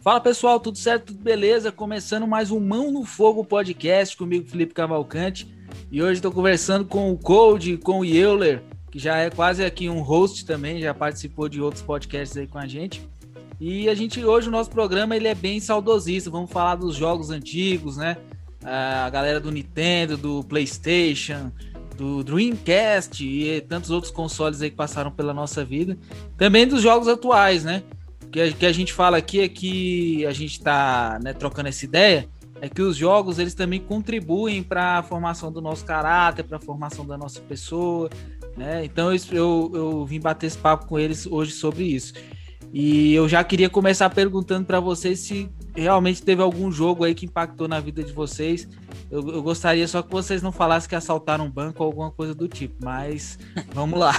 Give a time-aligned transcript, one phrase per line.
[0.00, 1.72] Fala pessoal, tudo certo, tudo beleza?
[1.72, 5.52] Começando mais um Mão no Fogo podcast comigo, Felipe Cavalcante.
[5.90, 9.88] E hoje estou conversando com o Cold, com o Euler, que já é quase aqui
[9.88, 13.08] um host também, já participou de outros podcasts aí com a gente.
[13.60, 16.30] E a gente hoje o nosso programa ele é bem saudosista.
[16.30, 18.16] Vamos falar dos jogos antigos, né?
[18.62, 21.50] A galera do Nintendo, do PlayStation,
[21.96, 25.98] do Dreamcast e tantos outros consoles aí que passaram pela nossa vida.
[26.36, 27.82] Também dos jogos atuais, né?
[28.30, 31.84] Que a, que a gente fala aqui é que a gente está né, trocando essa
[31.84, 32.28] ideia,
[32.60, 36.60] é que os jogos eles também contribuem para a formação do nosso caráter, para a
[36.60, 38.10] formação da nossa pessoa,
[38.56, 38.84] né?
[38.84, 42.14] Então eu, eu, eu, vim bater esse papo com eles hoje sobre isso.
[42.72, 47.24] E eu já queria começar perguntando para vocês se realmente teve algum jogo aí que
[47.24, 48.68] impactou na vida de vocês.
[49.10, 52.34] Eu, eu gostaria só que vocês não falassem que assaltaram um banco ou alguma coisa
[52.34, 53.38] do tipo, mas
[53.72, 54.12] vamos lá.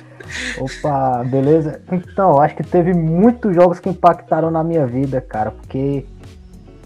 [0.58, 1.80] Opa, beleza?
[1.90, 6.06] Então, acho que teve muitos jogos que impactaram na minha vida, cara, porque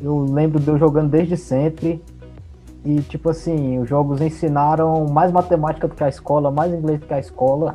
[0.00, 2.02] eu lembro de eu jogando desde sempre.
[2.84, 7.06] E, tipo assim, os jogos ensinaram mais matemática do que a escola, mais inglês do
[7.06, 7.74] que a escola.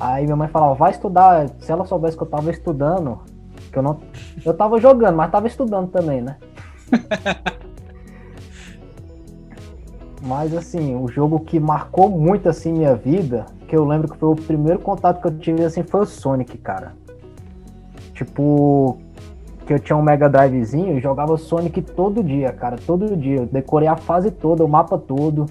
[0.00, 1.48] Aí minha mãe falava, vai estudar.
[1.60, 3.20] Se ela soubesse que eu tava estudando,
[3.70, 4.00] que eu não.
[4.44, 6.36] Eu tava jogando, mas tava estudando também, né?
[10.24, 14.30] Mas assim, o jogo que marcou muito assim minha vida, que eu lembro que foi
[14.30, 16.94] o primeiro contato que eu tive assim foi o Sonic, cara.
[18.14, 18.96] Tipo,
[19.66, 23.40] que eu tinha um Mega Drivezinho e jogava Sonic todo dia, cara, todo dia.
[23.40, 25.44] Eu decorei a fase toda, o mapa todo.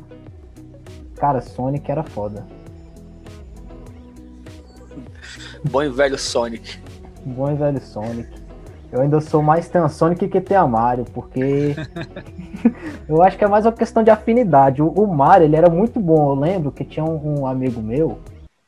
[1.18, 2.44] Cara, Sonic era foda.
[5.64, 6.80] Bom e velho Sonic.
[7.24, 8.43] Bom e velho Sonic.
[8.94, 11.76] Eu ainda sou mais Team Sonic que Team Mario, porque
[13.10, 14.84] eu acho que é mais uma questão de afinidade.
[14.84, 16.30] O, o, Mario, ele era muito bom.
[16.30, 18.20] Eu lembro que tinha um, um, amigo meu,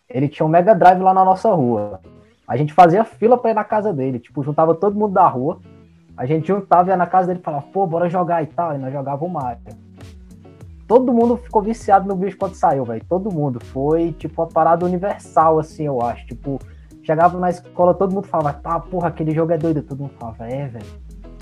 [0.09, 1.99] ele tinha um Mega Drive lá na nossa rua.
[2.47, 5.59] A gente fazia fila pra ir na casa dele, tipo, juntava todo mundo da rua.
[6.17, 8.73] A gente juntava, ia na casa dele e falava, pô, bora jogar e tal.
[8.73, 9.61] E nós jogava o Mario.
[10.87, 13.05] Todo mundo ficou viciado no bicho quando saiu, velho.
[13.08, 13.64] Todo mundo.
[13.64, 16.25] Foi, tipo, uma parada universal, assim, eu acho.
[16.25, 16.59] Tipo,
[17.05, 19.83] Chegava na escola, todo mundo falava, tá, porra, aquele jogo é doido.
[19.83, 20.86] Todo mundo falava, é, velho.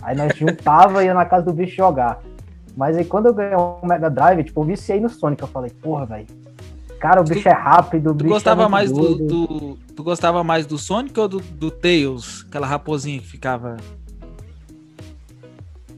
[0.02, 2.20] Aí nós juntava e ia na casa do bicho jogar.
[2.76, 5.42] Mas aí quando eu ganhei um Mega Drive, tipo, eu viciei no Sonic.
[5.42, 6.28] Eu falei, porra, velho.
[7.00, 10.04] Cara, o bicho tu, é rápido, o tu bicho gostava é mais do, do, Tu
[10.04, 12.46] gostava mais do Sonic ou do, do Tails?
[12.50, 13.78] Aquela raposinha que ficava.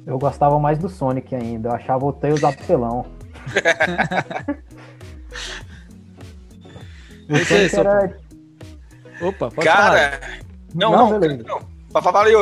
[0.06, 1.70] Eu gostava mais do Sonic ainda.
[1.70, 3.04] Eu achava o Tails apelão.
[7.30, 8.25] o Sonic era,
[9.22, 10.40] Opa, pode Cara, falar.
[10.74, 12.02] não, não, não, não.
[12.02, 12.40] Valeu.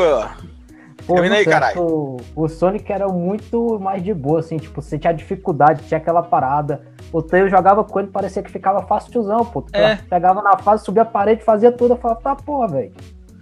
[1.06, 1.82] Pô, Termina aí, caralho.
[1.82, 6.24] O, o Sonic era muito mais de boa, assim, tipo, você tinha dificuldade, tinha aquela
[6.24, 6.82] parada.
[7.12, 9.66] O Tail jogava com ele, parecia que ficava fácilzão, pô.
[9.74, 9.96] É.
[9.96, 11.94] Pegava na fase, subia a parede, fazia tudo.
[11.94, 12.94] Eu falava, tá, porra, velho.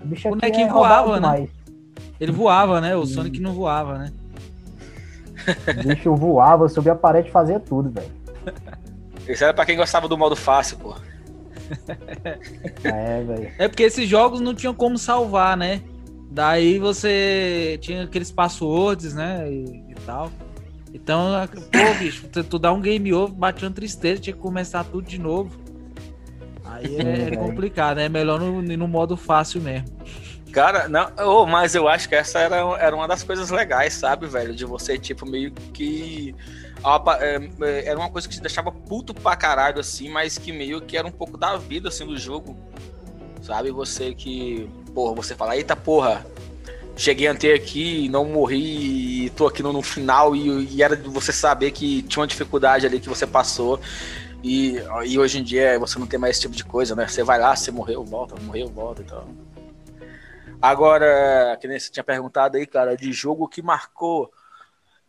[0.01, 1.47] O bicho aqui Bonequinho é voava, né?
[2.19, 2.95] Ele voava, né?
[2.95, 4.11] O Sonic não voava, né?
[5.67, 8.11] O bicho voava, subia a parede e fazia tudo, velho.
[9.27, 10.95] Isso era pra quem gostava do modo fácil, pô.
[12.83, 13.51] É, velho.
[13.57, 15.81] É porque esses jogos não tinham como salvar, né?
[16.29, 19.51] Daí você tinha aqueles passwords, né?
[19.51, 20.31] E, e tal.
[20.93, 21.31] Então,
[21.71, 25.07] pô, bicho, tu, tu dá um game over, bate uma tristeza, tinha que começar tudo
[25.07, 25.59] de novo.
[26.65, 28.05] Aí é, é complicado, né?
[28.05, 29.87] É melhor no, no modo fácil mesmo.
[30.51, 34.27] Cara, não, oh, mas eu acho que essa era, era uma das coisas legais, sabe,
[34.27, 34.53] velho?
[34.53, 36.35] De você, tipo, meio que
[37.85, 41.07] era uma coisa que te deixava puto pra caralho, assim, mas que meio que era
[41.07, 42.57] um pouco da vida, assim, do jogo.
[43.41, 43.71] Sabe?
[43.71, 46.25] Você que, porra, você fala, eita porra,
[46.95, 51.09] cheguei até aqui, não morri, e tô aqui no, no final, e, e, era de
[51.09, 53.79] você saber que tinha uma dificuldade ali que você passou.
[54.43, 54.75] E,
[55.05, 57.07] e hoje em dia você não tem mais esse tipo de coisa, né?
[57.07, 59.27] Você vai lá, você morreu, volta, morreu, volta, então.
[60.61, 64.31] Agora, que nem você tinha perguntado aí, cara, de jogo que marcou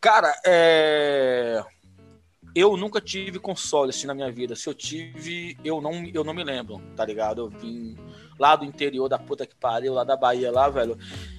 [0.02, 1.62] Cara, é...
[2.56, 4.56] eu nunca tive console assim na minha vida.
[4.56, 7.43] Se eu tive, eu não, eu não me lembro, tá ligado?
[7.43, 7.96] Eu vim
[8.37, 10.99] lá do interior da puta que pariu, lá da Bahia, lá, velho.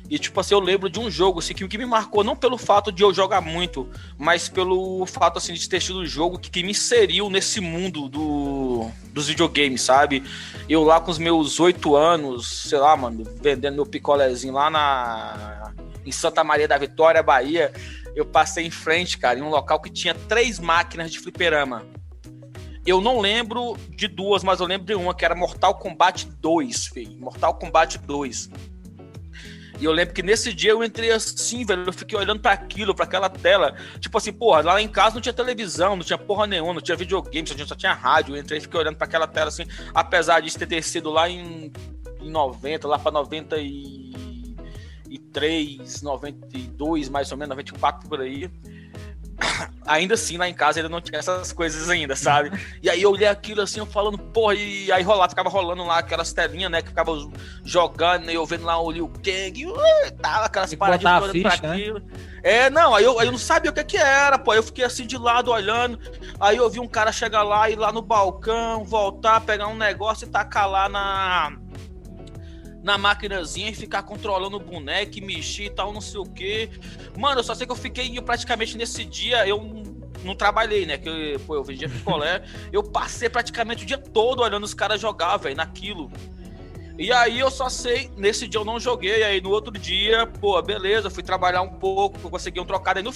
[0.09, 2.57] E, tipo assim, eu lembro de um jogo assim, que, que me marcou, não pelo
[2.57, 6.49] fato de eu jogar muito, mas pelo fato, assim, de ter sido um jogo que,
[6.49, 10.23] que me inseriu nesse mundo do, dos videogames, sabe?
[10.69, 15.73] Eu lá com os meus oito anos, sei lá, mano, vendendo meu picolézinho lá na...
[16.05, 17.73] em Santa Maria da Vitória, Bahia
[18.15, 21.85] eu passei em frente, cara, em um local que tinha três máquinas de fliperama.
[22.85, 26.87] Eu não lembro de duas, mas eu lembro de uma que era Mortal Kombat 2,
[26.87, 27.17] filho.
[27.17, 28.49] Mortal Kombat 2.
[29.79, 32.93] E eu lembro que nesse dia eu entrei assim, velho, eu fiquei olhando para aquilo,
[32.93, 33.75] para aquela tela.
[33.99, 36.95] Tipo assim, porra, lá em casa não tinha televisão, não tinha porra nenhuma, não tinha
[36.95, 38.35] videogame, só tinha, só tinha rádio.
[38.35, 41.71] Eu entrei e fiquei olhando para aquela tela assim, apesar de ter sido lá em,
[42.21, 43.11] em 90, lá para
[45.13, 48.49] 93, 92, mais ou menos, 94 por aí
[49.85, 52.51] ainda assim lá em casa ele não tinha essas coisas ainda, sabe?
[52.81, 55.99] E aí eu olhei aquilo assim, eu falando, porra, e aí rolava, ficava rolando lá
[55.99, 56.81] aquelas telinhas, né?
[56.81, 57.11] Que ficava
[57.63, 59.65] jogando, e eu vendo lá o Liu Kang,
[60.05, 61.75] e tava aquelas paradinhas todas ficha, pra né?
[61.75, 61.99] aquilo.
[61.99, 62.05] Né?
[62.43, 64.53] É, não, aí eu, aí eu não sabia o que que era, pô.
[64.53, 65.97] Eu fiquei assim de lado olhando.
[66.39, 70.25] Aí eu vi um cara chegar lá, ir lá no balcão, voltar, pegar um negócio
[70.25, 71.57] e tacar lá na
[72.83, 76.69] na maquinazinha e ficar controlando o boneco, mexer e tal, não sei o que.
[77.17, 79.59] Mano, eu só sei que eu fiquei praticamente nesse dia, eu
[80.23, 80.97] não trabalhei, né?
[80.97, 82.43] Que pô, eu vendia picolé.
[82.71, 86.11] eu passei praticamente o dia todo olhando os caras jogar, velho, naquilo.
[86.97, 90.61] E aí eu só sei, nesse dia eu não joguei, aí no outro dia, pô,
[90.61, 93.11] beleza, fui trabalhar um pouco, consegui um trocado aí no,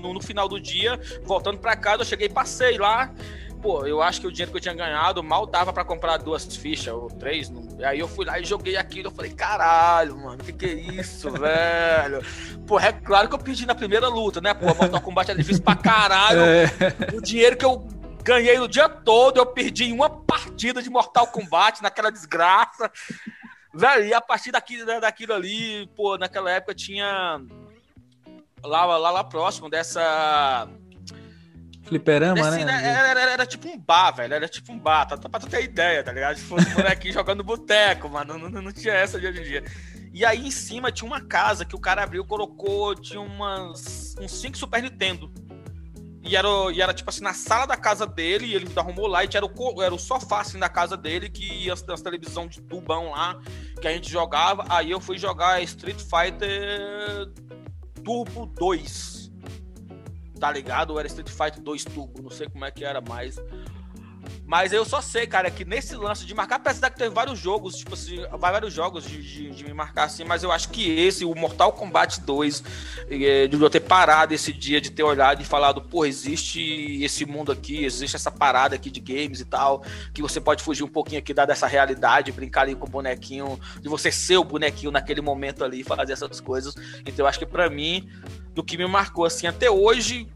[0.00, 3.12] no, no final do dia, voltando pra casa, eu cheguei, passei lá,
[3.60, 6.56] pô, eu acho que o dinheiro que eu tinha ganhado mal dava para comprar duas
[6.56, 7.50] fichas ou três.
[7.50, 7.66] Não...
[7.84, 9.08] Aí eu fui lá e joguei aquilo.
[9.08, 12.22] Eu falei, caralho, mano, que que é isso, velho?
[12.66, 14.54] Pô, é claro que eu perdi na primeira luta, né?
[14.54, 16.40] Pô, Mortal Kombat é difícil pra caralho.
[16.40, 16.66] É.
[17.14, 17.86] O dinheiro que eu
[18.22, 22.90] ganhei o dia todo, eu perdi em uma partida de Mortal Kombat, naquela desgraça.
[23.74, 27.40] Velho, e a partir daquilo, né, daquilo ali, pô, naquela época tinha.
[28.62, 30.68] Lá, lá, lá próximo dessa
[31.88, 32.64] Fliperama, né?
[32.64, 32.84] né?
[32.84, 34.34] Era, era, era, tipo um bar, velho.
[34.34, 35.06] Era tipo um bar.
[35.06, 36.36] Tá, tá pra tu ter ideia, tá ligado?
[36.36, 38.38] Se fosse um molequinho jogando boteco, mano.
[38.38, 39.64] Não, não, não, tinha essa de hoje em dia.
[40.12, 44.32] E aí em cima tinha uma casa que o cara abriu, colocou, tinha umas, uns
[44.32, 45.32] 5 Super Nintendo.
[46.22, 49.06] E era, e era tipo assim, na sala da casa dele, e ele me arrumou
[49.06, 52.46] lá, e era o, era o sofá assim da casa dele, que as, as televisão
[52.46, 53.40] de tubão lá,
[53.80, 54.64] que a gente jogava.
[54.68, 57.30] Aí eu fui jogar Street Fighter
[58.04, 59.27] Turbo 2
[60.38, 60.90] tá ligado?
[60.90, 63.38] Ou era Street Fighter 2 Turbo, não sei como é que era mais.
[64.46, 67.76] Mas eu só sei, cara, que nesse lance de marcar, apesar que teve vários jogos,
[67.76, 71.24] tipo assim, vários jogos de, de, de me marcar assim, mas eu acho que esse,
[71.24, 72.62] o Mortal Kombat 2,
[73.10, 77.24] é, de eu ter parado esse dia, de ter olhado e falado, pô, existe esse
[77.24, 79.82] mundo aqui, existe essa parada aqui de games e tal,
[80.12, 83.88] que você pode fugir um pouquinho aqui dessa realidade, brincar ali com o bonequinho, de
[83.88, 86.74] você ser o bonequinho naquele momento ali, fazer essas coisas.
[87.00, 88.08] Então eu acho que para mim,
[88.54, 90.28] do que me marcou assim até hoje,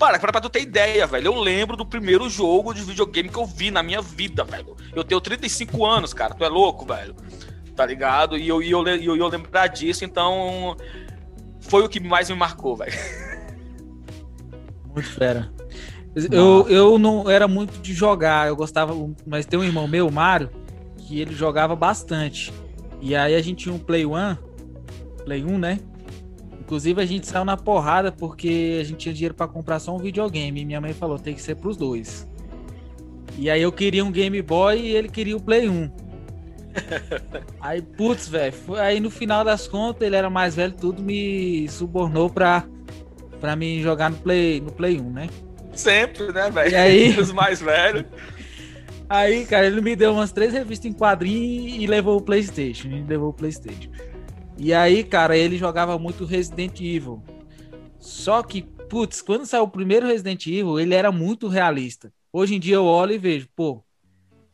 [0.00, 1.26] para, pra, tu ter ideia, velho.
[1.26, 4.74] Eu lembro do primeiro jogo de videogame que eu vi na minha vida, velho.
[4.96, 6.32] Eu tenho 35 anos, cara.
[6.32, 7.14] Tu é louco, velho.
[7.76, 8.38] Tá ligado?
[8.38, 10.74] E eu, e eu, eu, eu lembrar disso, então.
[11.60, 12.94] Foi o que mais me marcou, velho.
[14.94, 15.52] Muito fera.
[16.32, 18.92] Eu, eu não era muito de jogar, eu gostava,
[19.24, 20.50] mas tem um irmão meu, o Mário,
[20.96, 22.52] que ele jogava bastante.
[23.00, 24.36] E aí a gente tinha um Play One,
[25.24, 25.78] Play 1, né?
[26.70, 29.98] Inclusive, a gente saiu na porrada porque a gente tinha dinheiro para comprar só um
[29.98, 30.60] videogame.
[30.60, 32.28] E minha mãe falou: tem que ser pros dois.
[33.36, 35.90] E aí eu queria um Game Boy e ele queria o Play 1.
[37.60, 38.54] aí, putz, velho.
[38.78, 42.64] Aí no final das contas, ele era mais velho, tudo me subornou pra,
[43.40, 45.28] pra me jogar no Play, no Play 1, né?
[45.72, 46.78] Sempre, né, velho?
[46.78, 47.10] Aí.
[47.18, 48.04] Os mais velhos.
[49.08, 52.86] Aí, cara, ele me deu umas três revistas em quadrinho e levou o PlayStation.
[52.86, 53.90] Me levou o PlayStation.
[54.62, 57.22] E aí, cara, ele jogava muito Resident Evil.
[57.98, 62.12] Só que, putz, quando saiu o primeiro Resident Evil, ele era muito realista.
[62.30, 63.82] Hoje em dia eu olho e vejo, pô,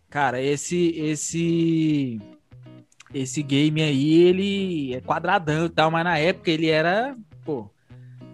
[0.09, 2.21] cara, esse esse
[3.13, 7.69] esse game aí, ele é quadradão e tal, mas na época ele era, pô,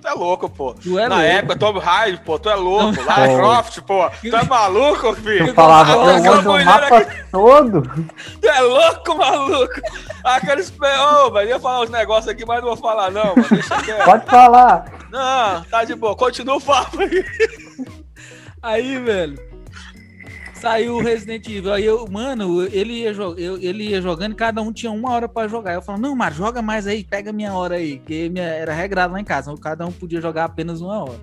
[0.03, 0.75] Tu é louco, pô.
[0.75, 1.31] Tu é Na louco.
[1.31, 2.93] época, Tom Hyde, pô, tu é louco.
[2.93, 4.11] Não, Lara Croft, pô.
[4.21, 5.47] Tu é maluco, filho?
[5.47, 7.25] Eu falava, eu ando o mapa aqui.
[7.31, 7.83] todo.
[8.41, 9.81] Tu é louco, maluco?
[10.25, 10.71] Aqueles...
[10.71, 13.47] Ô, oh, velho, ia falar uns negócios aqui, mas não vou falar não, mano.
[13.49, 14.05] Deixa quieto.
[14.05, 14.87] Pode falar.
[15.09, 16.17] Não, tá de boa.
[16.17, 17.25] Continua o papo aí.
[18.61, 19.52] Aí, velho
[20.63, 21.73] saiu o Resident Evil.
[21.73, 25.49] Aí eu, mano, ele ia, eu, ele ia jogando, cada um tinha uma hora para
[25.49, 25.75] jogar.
[25.75, 29.13] Eu falo, não, mas joga mais aí, pega minha hora aí, que minha, era regrado
[29.13, 31.21] lá em casa, cada um podia jogar apenas uma hora.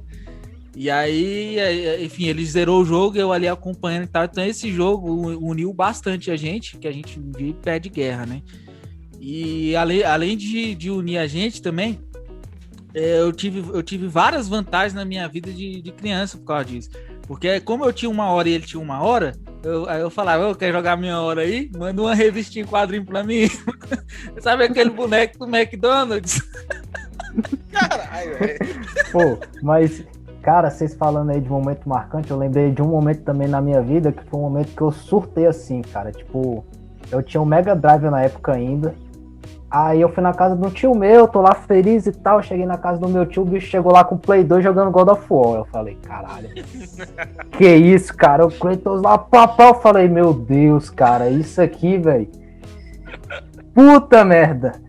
[0.76, 1.58] E aí,
[2.04, 4.26] enfim, ele zerou o jogo, eu ali acompanhando e tal.
[4.26, 8.42] Então, esse jogo uniu bastante a gente, que a gente vive pé de guerra, né?
[9.20, 12.00] E além, além de, de unir a gente também,
[12.94, 16.66] é, eu tive, eu tive várias vantagens na minha vida de, de criança por causa
[16.66, 16.90] disso.
[17.30, 20.46] Porque como eu tinha uma hora e ele tinha uma hora, eu, aí eu falava,
[20.46, 21.70] eu quero jogar minha hora aí?
[21.78, 23.48] Manda uma revistinha em quadrinho pra mim.
[24.42, 26.42] Sabe aquele boneco do McDonald's?
[27.72, 28.60] Caralho, velho.
[29.12, 30.04] Pô, mas,
[30.42, 33.80] cara, vocês falando aí de momento marcante, eu lembrei de um momento também na minha
[33.80, 36.12] vida que foi um momento que eu surtei assim, cara.
[36.12, 36.66] Tipo,
[37.12, 38.96] eu tinha um Mega Drive na época ainda.
[39.72, 42.42] Aí eu fui na casa de um tio meu, tô lá feliz e tal.
[42.42, 44.90] Cheguei na casa do meu tio, o bicho chegou lá com o Play 2 jogando
[44.90, 45.60] God of War.
[45.60, 46.50] Eu falei, caralho.
[47.56, 48.46] que isso, cara?
[48.46, 49.68] O Kratos lá, papá.
[49.68, 52.28] Eu falei, meu Deus, cara, isso aqui, velho.
[53.74, 54.82] Puta merda.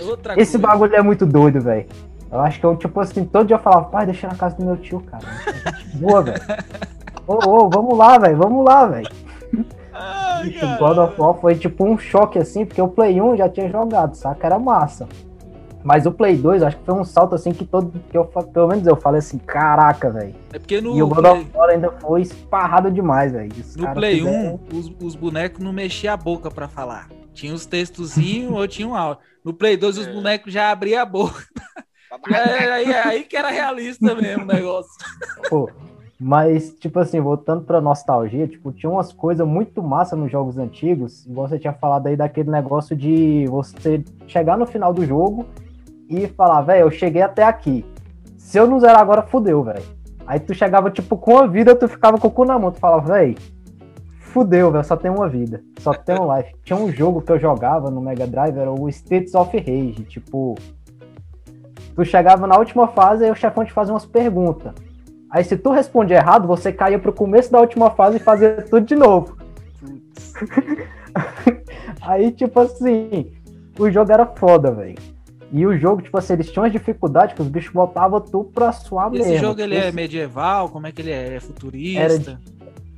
[0.00, 0.66] Outra Esse coisa.
[0.66, 1.86] bagulho é muito doido, velho.
[2.32, 4.64] Eu acho que eu, tipo assim, todo dia eu falava, pai, deixa na casa do
[4.64, 5.24] meu tio, cara.
[5.94, 6.40] Boa, velho.
[7.26, 9.08] Ô, ô, vamos lá, velho, vamos lá, velho.
[10.62, 13.68] O God of War foi tipo um choque assim, porque o Play 1 já tinha
[13.68, 14.46] jogado, saca?
[14.46, 15.08] Era massa.
[15.86, 17.92] Mas o Play 2, acho que foi um salto assim que todo.
[18.10, 20.34] Que eu, pelo menos eu falei assim, caraca, velho.
[20.52, 20.96] É porque no.
[20.96, 21.32] E o God Play...
[21.32, 23.52] of War ainda foi esparrado demais, velho.
[23.76, 24.60] No Play fizeram...
[24.72, 27.08] 1, os, os, bonecos não mexiam a boca para falar.
[27.32, 29.22] Tinha os textozinhos ou tinha um áudio.
[29.44, 30.12] No Play 2, os é.
[30.12, 31.44] bonecos já abriam a boca.
[32.34, 34.90] é, aí, aí que era realista mesmo o negócio.
[35.48, 35.70] Pô,
[36.18, 41.26] mas, tipo assim, voltando pra nostalgia, tipo, tinha umas coisas muito massa nos jogos antigos.
[41.26, 45.44] Igual você tinha falado aí daquele negócio de você chegar no final do jogo
[46.08, 47.84] e falar, velho, eu cheguei até aqui.
[48.38, 49.82] Se eu não zerar agora, fudeu, velho.
[50.26, 52.72] Aí tu chegava, tipo, com a vida, tu ficava com o cu na mão.
[52.72, 53.36] Tu falava, velho,
[54.18, 55.62] fudeu, velho, só tem uma vida.
[55.80, 56.54] Só tem um life.
[56.64, 60.02] Tinha um jogo que eu jogava no Mega Drive, era o States of Rage.
[60.04, 60.54] Tipo,
[61.94, 64.85] tu chegava na última fase e o chefão te fazia umas perguntas.
[65.36, 68.86] Aí se tu responde errado, você caía pro começo da última fase e fazia tudo
[68.86, 69.36] de novo.
[72.00, 73.30] Aí, tipo assim,
[73.78, 74.96] o jogo era foda, velho.
[75.52, 78.72] E o jogo, tipo assim, eles tinham as dificuldades que os bichos botavam tu pra
[78.72, 79.32] suar Esse mesmo.
[79.34, 80.70] Esse jogo, ele é medieval?
[80.70, 81.34] Como é que ele é?
[81.34, 82.00] É futurista?
[82.00, 82.38] Era de,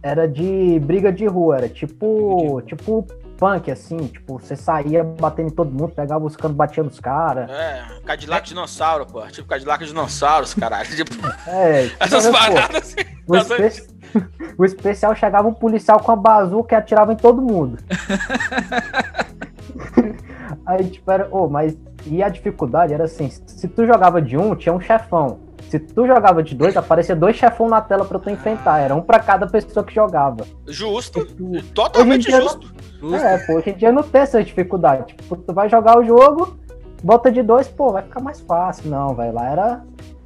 [0.01, 3.05] era de briga de rua, era tipo, tipo
[3.39, 7.49] punk, assim, tipo, você saía batendo em todo mundo, pegava os canos, batia nos caras.
[7.49, 8.49] É, Cadillac é.
[8.49, 9.25] dinossauro, pô.
[9.29, 10.89] Tipo Cadillac dinossauros, caralho.
[10.95, 11.15] Tipo,
[11.47, 12.97] é, essas tipo, paradas assim.
[13.27, 13.87] O, espe...
[14.59, 17.79] o, especial chegava um policial com a bazuca e atirava em todo mundo.
[20.67, 21.29] Aí, tipo, era.
[21.31, 21.77] Oh, mas.
[22.07, 25.48] E a dificuldade era assim: se tu jogava de um, tinha um chefão.
[25.69, 28.79] Se tu jogava de dois, aparecia dois chefão na tela pra tu enfrentar.
[28.81, 30.47] Era um pra cada pessoa que jogava.
[30.67, 31.25] Justo.
[31.27, 32.73] Tu, totalmente justo.
[33.03, 35.15] Não, é, pô, hoje em dia não tem essa dificuldade.
[35.15, 36.57] Tipo, tu vai jogar o jogo,
[37.03, 38.91] bota de dois, pô, vai ficar mais fácil.
[38.91, 39.83] Não, vai lá era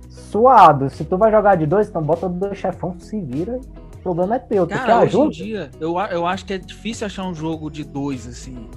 [0.08, 0.88] suado.
[0.88, 3.60] Se tu vai jogar de dois, então bota dois chefão, se vira.
[3.96, 4.66] O problema é teu.
[4.66, 5.26] Cara, tu quer hoje ajuda?
[5.26, 8.68] em dia, eu, eu acho que é difícil achar um jogo de dois, assim.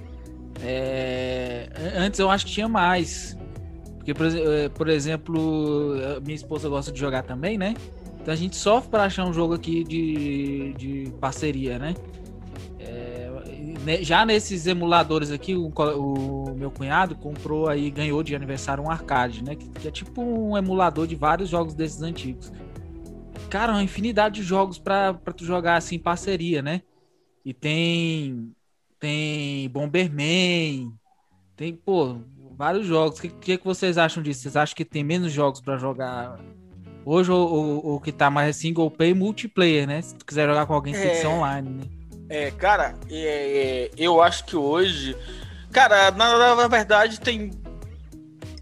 [0.62, 1.70] É...
[1.98, 3.38] Antes eu acho que tinha mais.
[4.06, 7.74] Porque, por, eh, exemplo, minha esposa gosta de jogar também, né?
[8.22, 11.96] Então a gente sofre para achar um jogo aqui de, de parceria, né?
[12.80, 18.92] É, já nesses emuladores aqui, o, o, meu cunhado comprou aí, ganhou de aniversário um
[18.92, 19.56] arcade, né?
[19.56, 22.52] Que, que, é tipo um emulador de vários jogos desses antigos.
[23.50, 26.82] Cara, uma infinidade de jogos para tu jogar assim parceria, né?
[27.44, 28.52] E tem
[29.00, 30.92] tem Bomberman,
[31.56, 32.18] tem, pô,
[32.58, 33.20] vários jogos.
[33.20, 34.42] O que, que, que, vocês acham disso?
[34.42, 36.40] Vocês acham que tem menos jogos para jogar
[37.06, 40.02] hoje ou, o que tá mais single player e multiplayer, né?
[40.02, 41.84] Se tu quiser jogar com alguém, é, tem que ser online, né?
[42.30, 45.16] É, cara, é, é, eu acho que hoje.
[45.72, 47.52] Cara, na, na, verdade tem.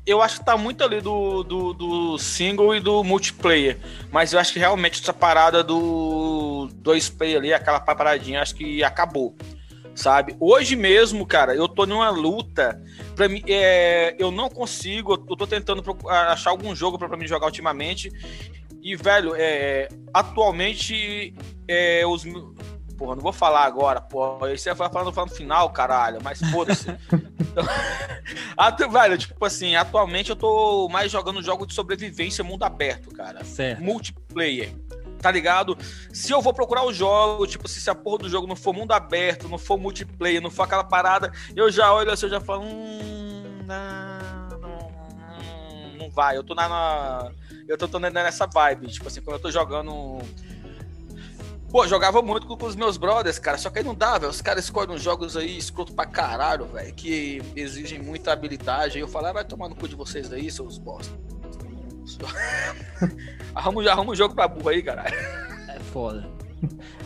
[0.06, 3.78] Eu acho que tá muito ali do, do, do, single e do multiplayer.
[4.12, 8.84] Mas eu acho que realmente essa parada do dois player ali, aquela paradinha, acho que
[8.84, 9.34] acabou
[9.96, 10.36] sabe?
[10.40, 12.82] Hoje mesmo, cara, eu tô numa luta.
[13.16, 15.14] Pra mim, é, eu não consigo.
[15.14, 18.12] Eu tô tentando achar algum jogo para mim jogar ultimamente.
[18.82, 21.34] E, velho, é, atualmente,
[21.68, 22.24] é, os.
[22.98, 24.54] Porra, não vou falar agora, porra.
[24.54, 26.88] Isso vai falar no final, caralho, mas foda-se.
[28.60, 33.44] então, velho, tipo assim, atualmente eu tô mais jogando jogos de sobrevivência mundo aberto, cara.
[33.44, 33.82] Certo.
[33.82, 34.74] Multiplayer
[35.24, 35.78] tá ligado?
[36.12, 38.92] Se eu vou procurar o jogo, tipo, se a porra do jogo não for mundo
[38.92, 42.64] aberto, não for multiplayer, não for aquela parada, eu já olho assim, eu já falo,
[42.64, 46.36] hum, não, não, não vai.
[46.36, 47.32] Eu tô na, na
[47.70, 50.20] eu tô, nessa vibe, tipo assim, quando eu tô jogando
[51.72, 53.58] Pô, jogava muito com, os meus brothers, cara.
[53.58, 54.30] Só que aí não dá, velho.
[54.30, 56.94] Os caras escolhem uns jogos aí escroto pra caralho, velho.
[56.94, 58.98] Que exigem muita habilidade.
[58.98, 61.12] Aí eu falo, ah, vai tomar no cu de vocês aí, seus bosta.
[63.56, 65.16] arruma, arruma um jogo pra burro aí, caralho.
[65.68, 66.28] É foda.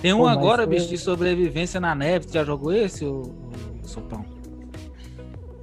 [0.01, 0.75] Tem um Pô, agora, foi...
[0.75, 2.27] bicho, de sobrevivência na neve.
[2.27, 3.21] Você já jogou esse, o,
[3.83, 4.25] o Sopão?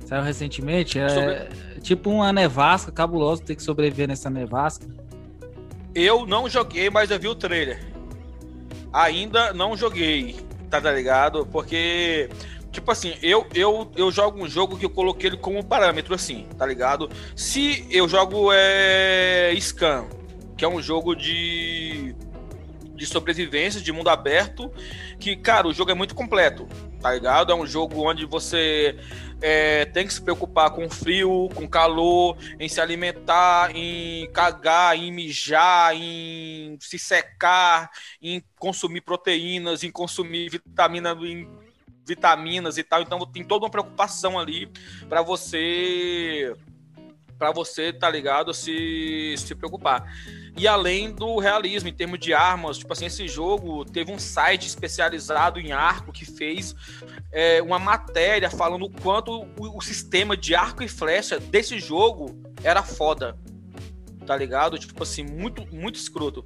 [0.06, 0.98] Saiu recentemente.
[0.98, 1.80] É Sobre...
[1.80, 4.86] tipo uma nevasca cabulosa, tem que sobreviver nessa nevasca.
[5.94, 7.80] Eu não joguei, mas eu vi o trailer.
[8.92, 10.36] Ainda não joguei,
[10.68, 11.46] tá ligado?
[11.46, 12.28] Porque
[12.74, 16.48] Tipo assim, eu, eu, eu jogo um jogo que eu coloquei ele como parâmetro, assim,
[16.58, 17.08] tá ligado?
[17.36, 20.06] Se eu jogo é, Scan,
[20.56, 22.16] que é um jogo de.
[22.96, 24.72] de sobrevivência, de mundo aberto,
[25.20, 26.66] que, cara, o jogo é muito completo,
[27.00, 27.52] tá ligado?
[27.52, 28.98] É um jogo onde você
[29.40, 35.12] é, tem que se preocupar com frio, com calor, em se alimentar, em cagar, em
[35.12, 37.88] mijar, em se secar,
[38.20, 41.46] em consumir proteínas, em consumir vitamina, em
[42.06, 43.02] vitaminas e tal.
[43.02, 44.70] Então tem toda uma preocupação ali
[45.08, 46.54] para você
[47.38, 50.10] para você, tá ligado, se, se preocupar.
[50.56, 54.66] E além do realismo, em termos de armas, tipo assim, esse jogo teve um site
[54.66, 56.74] especializado em arco que fez
[57.32, 62.40] é, uma matéria falando o quanto o, o sistema de arco e flecha desse jogo
[62.62, 63.36] era foda.
[64.24, 64.78] Tá ligado?
[64.78, 66.44] Tipo assim, muito, muito escroto.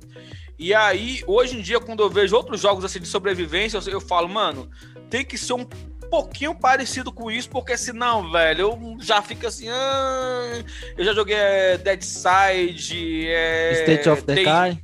[0.59, 4.01] E aí, hoje em dia, quando eu vejo outros jogos assim de sobrevivência, eu, eu
[4.01, 4.69] falo, mano,
[5.09, 5.65] tem que ser um
[6.11, 9.69] pouquinho parecido com isso, porque senão, velho, eu já fico assim.
[9.69, 10.65] Ah,
[10.97, 13.27] eu já joguei é, Dead Side.
[13.29, 14.83] É, State of Decay.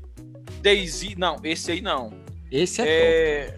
[0.62, 1.14] Daisy.
[1.16, 2.12] Não, esse aí não.
[2.50, 3.56] Esse é, é...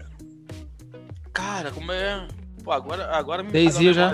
[1.32, 2.26] Cara, como é.
[2.64, 4.12] Pô, agora, agora me Daisy já,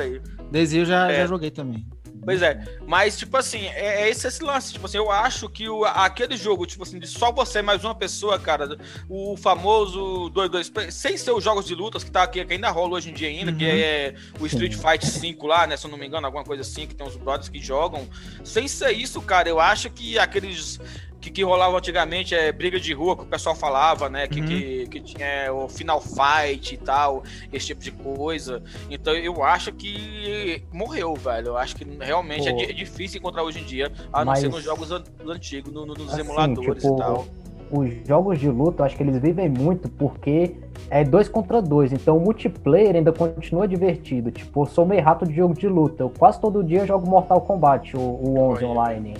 [0.50, 1.18] Daisy eu já, é.
[1.18, 1.86] já joguei também.
[2.24, 5.68] Pois é, mas tipo assim, é, é esse, esse lance, tipo assim, eu acho que
[5.68, 10.90] o, aquele jogo, tipo assim, de só você mais uma pessoa, cara, o famoso 2-2,
[10.92, 13.28] sem ser os jogos de lutas que tá aqui, que ainda rola hoje em dia
[13.28, 13.58] ainda, uhum.
[13.58, 16.62] que é o Street Fight 5 lá, né, se eu não me engano, alguma coisa
[16.62, 18.08] assim, que tem os brothers que jogam.
[18.44, 20.78] Sem ser isso, cara, eu acho que aqueles
[21.22, 24.26] que, que rolava antigamente é briga de rua que o pessoal falava, né?
[24.26, 24.46] Que, uhum.
[24.46, 28.60] que, que, tinha o Final Fight e tal, esse tipo de coisa.
[28.90, 31.48] Então eu acho que morreu, velho.
[31.48, 34.64] Eu acho que realmente é, é, difícil encontrar hoje em dia, a não ser nos
[34.64, 37.26] jogos antigos, no, nos assim, emuladores tipo, e tal.
[37.70, 40.56] Os jogos de luta, eu acho que eles vivem muito porque
[40.90, 44.32] é dois contra dois, então o multiplayer ainda continua divertido.
[44.32, 46.02] Tipo, eu sou meio rato de jogo de luta.
[46.02, 48.70] Eu quase todo dia jogo Mortal Kombat, o, o 11 Oi.
[48.70, 49.14] online.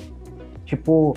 [0.66, 1.14] Tipo,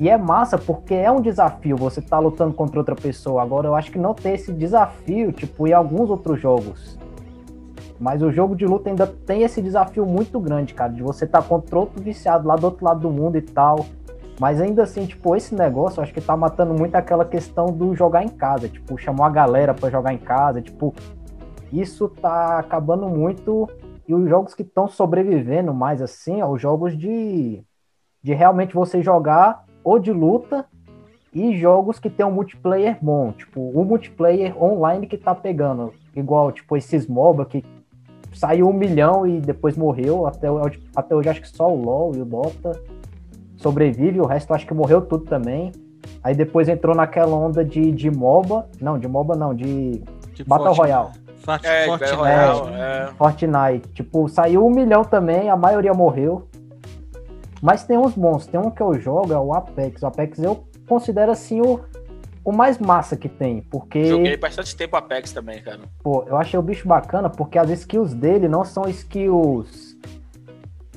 [0.00, 3.42] e é massa porque é um desafio você tá lutando contra outra pessoa.
[3.42, 6.98] Agora eu acho que não tem esse desafio, tipo, em alguns outros jogos.
[8.00, 11.40] Mas o jogo de luta ainda tem esse desafio muito grande, cara, de você tá
[11.40, 13.86] contra outro viciado lá do outro lado do mundo e tal.
[14.40, 17.94] Mas ainda assim, tipo, esse negócio eu acho que tá matando muito aquela questão do
[17.94, 20.92] jogar em casa, tipo, chamou a galera para jogar em casa, tipo,
[21.72, 23.68] isso tá acabando muito
[24.08, 27.62] e os jogos que estão sobrevivendo mais assim, ó, os jogos de
[28.20, 30.64] de realmente você jogar ou de luta
[31.32, 36.50] e jogos que tem um multiplayer bom, tipo, o multiplayer online que tá pegando, igual,
[36.50, 37.64] tipo, esses MOBA que
[38.32, 40.48] saiu um milhão e depois morreu, até,
[40.96, 42.80] até hoje acho que só o LoL e o Dota
[43.56, 45.72] sobrevive, o resto acho que morreu tudo também.
[46.22, 50.02] Aí depois entrou naquela onda de, de MOBA, não, de MOBA não, de
[50.34, 50.72] tipo Battle.
[50.72, 51.10] Royale.
[51.38, 52.74] Fortnite, é, Fortnite.
[52.74, 53.08] É.
[53.16, 53.88] Fortnite.
[53.92, 56.48] Tipo, saiu um milhão também, a maioria morreu.
[57.64, 58.46] Mas tem uns bons.
[58.46, 60.02] Tem um que eu jogo, é o Apex.
[60.02, 61.80] O Apex eu considero assim o,
[62.44, 64.04] o mais massa que tem, porque...
[64.04, 65.80] Joguei bastante tempo Apex também, cara.
[66.02, 69.96] Pô, eu achei o bicho bacana porque as skills dele não são skills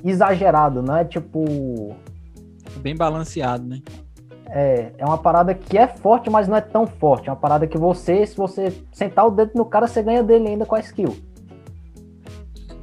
[0.04, 1.96] exagerado, não é tipo...
[2.82, 3.82] Bem balanceado, né?
[4.50, 7.30] É, é uma parada que é forte, mas não é tão forte.
[7.30, 10.50] É uma parada que você, se você sentar o dedo no cara, você ganha dele
[10.50, 11.16] ainda com a skill.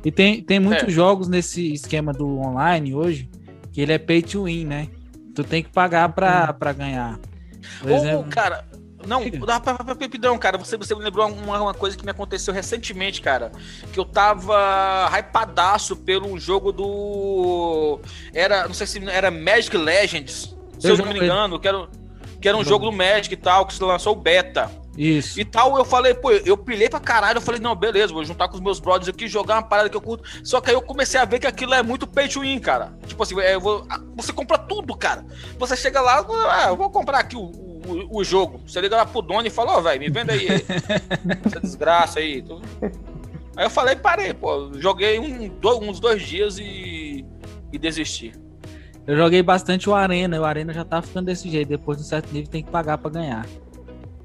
[0.02, 0.90] E tem, tem muitos é.
[0.90, 3.28] jogos nesse esquema do online hoje
[3.74, 4.88] que ele é pay to win, né?
[5.34, 7.18] Tu tem que pagar pra, pra ganhar.
[7.80, 8.30] Por Ou, exemplo...
[8.30, 8.64] cara,
[9.04, 10.56] não, dá pra, pra, Pepidão, cara.
[10.56, 13.50] Você, você me lembrou uma, uma coisa que me aconteceu recentemente, cara.
[13.92, 18.00] Que eu tava hypadaço pelo jogo do.
[18.32, 18.68] Era.
[18.68, 20.56] Não sei se era Magic Legends.
[20.78, 21.88] Se eu, eu não me engano, que era,
[22.40, 24.70] que era um jogo do Magic e tal, que se lançou o beta.
[24.96, 25.40] Isso.
[25.40, 27.38] E tal, eu falei, pô, eu pilhei pra caralho.
[27.38, 29.96] Eu falei, não, beleza, vou juntar com os meus brothers aqui, jogar uma parada que
[29.96, 30.24] eu curto.
[30.44, 32.96] Só que aí eu comecei a ver que aquilo é muito pay to win, cara.
[33.06, 35.24] Tipo assim, é, vou, você compra tudo, cara.
[35.58, 38.60] Você chega lá, ah, eu vou comprar aqui o, o, o jogo.
[38.66, 40.46] Você liga lá pro dono e fala, ó, oh, velho, me venda aí
[41.44, 42.42] essa desgraça aí.
[42.42, 42.62] Tudo.
[43.56, 44.70] Aí eu falei, parei, pô.
[44.74, 47.24] Joguei um, dois, uns dois dias e,
[47.72, 48.32] e desisti.
[49.06, 51.68] Eu joguei bastante o Arena, o Arena já tá ficando desse jeito.
[51.68, 53.46] Depois de um certo nível tem que pagar pra ganhar.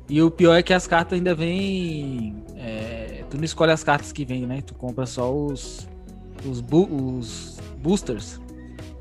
[0.10, 2.44] E o pior é que as cartas ainda vêm.
[2.58, 4.62] É, tu não escolhe as cartas que vêm, né?
[4.66, 5.88] Tu compra só os,
[6.44, 8.40] os, os boosters.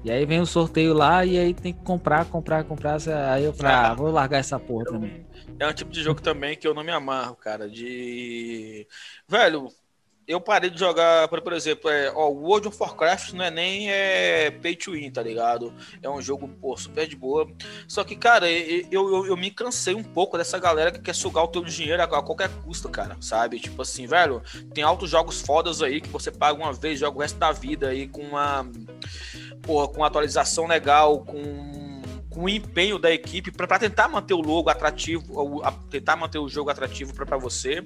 [0.05, 2.99] E aí vem o sorteio lá e aí tem que comprar, comprar, comprar.
[3.33, 5.27] Aí eu falei, ah, vou largar essa porra também.
[5.59, 7.69] É um tipo de jogo também que eu não me amarro, cara.
[7.69, 8.87] De.
[9.27, 9.69] Velho,
[10.29, 14.51] eu parei de jogar, por exemplo, é, ó, World of Warcraft não é nem é,
[14.51, 15.73] pay to win, tá ligado?
[16.03, 17.51] É um jogo, pô, super de boa.
[17.89, 21.45] Só que, cara, eu, eu, eu, me cansei um pouco dessa galera que quer sugar
[21.45, 23.59] o teu dinheiro a qualquer custo, cara, sabe?
[23.59, 24.43] Tipo assim, velho,
[24.75, 27.89] tem altos jogos fodas aí que você paga uma vez, joga o resto da vida
[27.89, 28.71] aí com uma,
[29.63, 31.89] porra, com uma atualização legal, com
[32.29, 36.39] com o empenho da equipe para tentar manter o logo atrativo, ou, a, tentar manter
[36.39, 37.85] o jogo atrativo para você.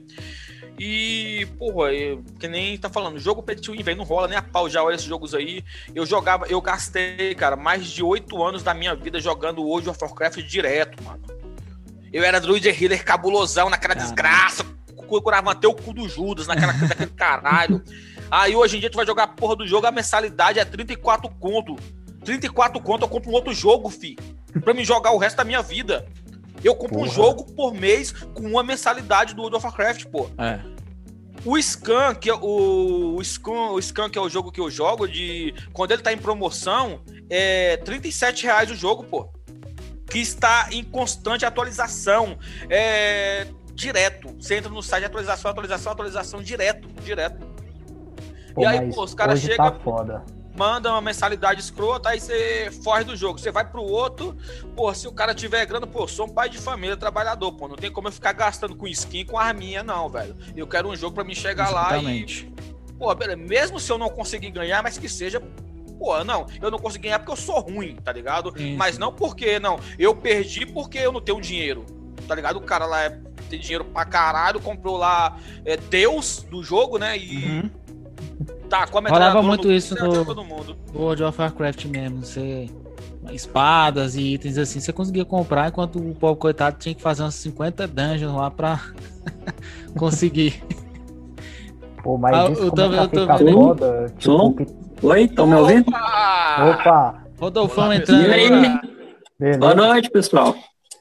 [0.79, 4.69] E, porra, eu, que nem tá falando, jogo pay to não rola nem a pau
[4.69, 5.63] já olha esses jogos aí.
[5.95, 9.99] Eu jogava, eu gastei, cara, mais de oito anos da minha vida jogando World of
[10.03, 11.23] Warcraft direto, mano.
[12.13, 14.65] Eu era druid healer cabulosão naquela desgraça,
[15.13, 17.83] procurava manter o cu do Judas naquela, naquele caralho.
[18.31, 21.29] Aí hoje em dia tu vai jogar a porra do jogo, a mensalidade é 34
[21.39, 21.77] conto.
[22.25, 24.17] 34 conto eu compro um outro jogo, fi.
[24.65, 26.07] Pra me jogar o resto da minha vida.
[26.65, 27.09] Eu compro porra.
[27.09, 30.29] um jogo por mês com uma mensalidade do World of Warcraft, pô.
[30.39, 30.61] É.
[31.45, 34.71] O Scan, que é o, o, Scan, o Scan, que é o jogo que eu
[34.71, 39.29] jogo, de quando ele tá em promoção, é 37 reais o jogo, pô.
[40.09, 42.39] Que está em constante atualização.
[42.71, 44.35] É direto.
[44.39, 47.45] Você entra no site, atualização, atualização, atualização, direto, direto.
[48.55, 49.57] Pô, e aí, pô, os caras chegam.
[49.57, 49.73] Tá
[50.55, 53.39] manda uma mensalidade escrota, aí você foge do jogo.
[53.39, 54.37] Você vai pro outro,
[54.77, 57.77] pô, se o cara tiver grana, pô, sou um pai de família, trabalhador, pô, não
[57.77, 60.37] tem como eu ficar gastando com skin com arminha, não, velho.
[60.57, 62.45] Eu quero um jogo para me chegar Exatamente.
[62.45, 62.93] lá e.
[62.99, 65.43] Pô, mesmo se eu não conseguir ganhar, mas que seja.
[65.99, 68.53] Pô, não, eu não consegui ganhar porque eu sou ruim, tá ligado?
[68.57, 68.77] Sim.
[68.77, 69.79] Mas não porque, não.
[69.99, 71.87] Eu perdi porque eu não tenho dinheiro,
[72.27, 72.57] tá ligado?
[72.57, 73.11] O cara lá é,
[73.49, 77.17] tem dinheiro pra caralho, comprou lá é, Deus do jogo, né?
[77.17, 77.45] E.
[77.45, 77.82] Uhum
[78.73, 82.25] tá com a Rolava muito no, isso no, no World of Warcraft mesmo.
[82.25, 82.71] Você,
[83.31, 87.35] espadas e itens assim, você conseguia comprar, enquanto o povo coitado tinha que fazer uns
[87.35, 88.81] 50 dungeons lá pra
[89.99, 90.65] conseguir.
[92.03, 93.53] Pô, mas ah, isso eu tô, eu tô vendo.
[93.53, 95.07] Foda, tipo, que...
[95.07, 95.89] Oi, estão me ouvindo?
[95.91, 97.23] Opa!
[97.39, 98.27] Rodolfão entrando.
[98.27, 99.59] E aí?
[99.59, 100.53] Boa noite, pessoal.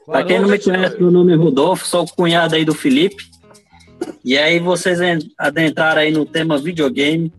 [0.05, 2.65] Boa pra quem noite, não me conhece, meu nome é Rodolfo, sou o cunhado aí
[2.65, 3.31] do Felipe.
[4.25, 4.99] E aí vocês
[5.37, 7.31] adentraram aí no tema videogame.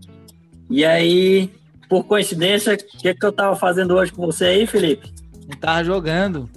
[0.72, 1.50] E aí,
[1.86, 5.12] por coincidência, o que, que eu tava fazendo hoje com você aí, Felipe?
[5.46, 6.48] Eu tava jogando.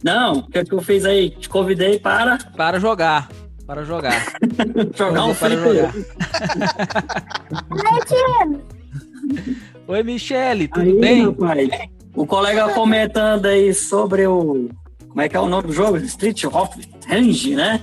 [0.00, 1.30] Não, o que, que eu fiz aí?
[1.30, 2.38] Te convidei para.
[2.56, 3.28] Para jogar.
[3.66, 4.12] Para jogar.
[4.94, 5.92] jogar Não, para jogar.
[9.88, 11.26] Oi, Michele, tudo aí, bem?
[11.26, 11.68] Rapaz,
[12.14, 14.70] o colega comentando aí sobre o.
[15.08, 15.96] Como é que é o nome do jogo?
[15.96, 17.82] Street of Rage, né?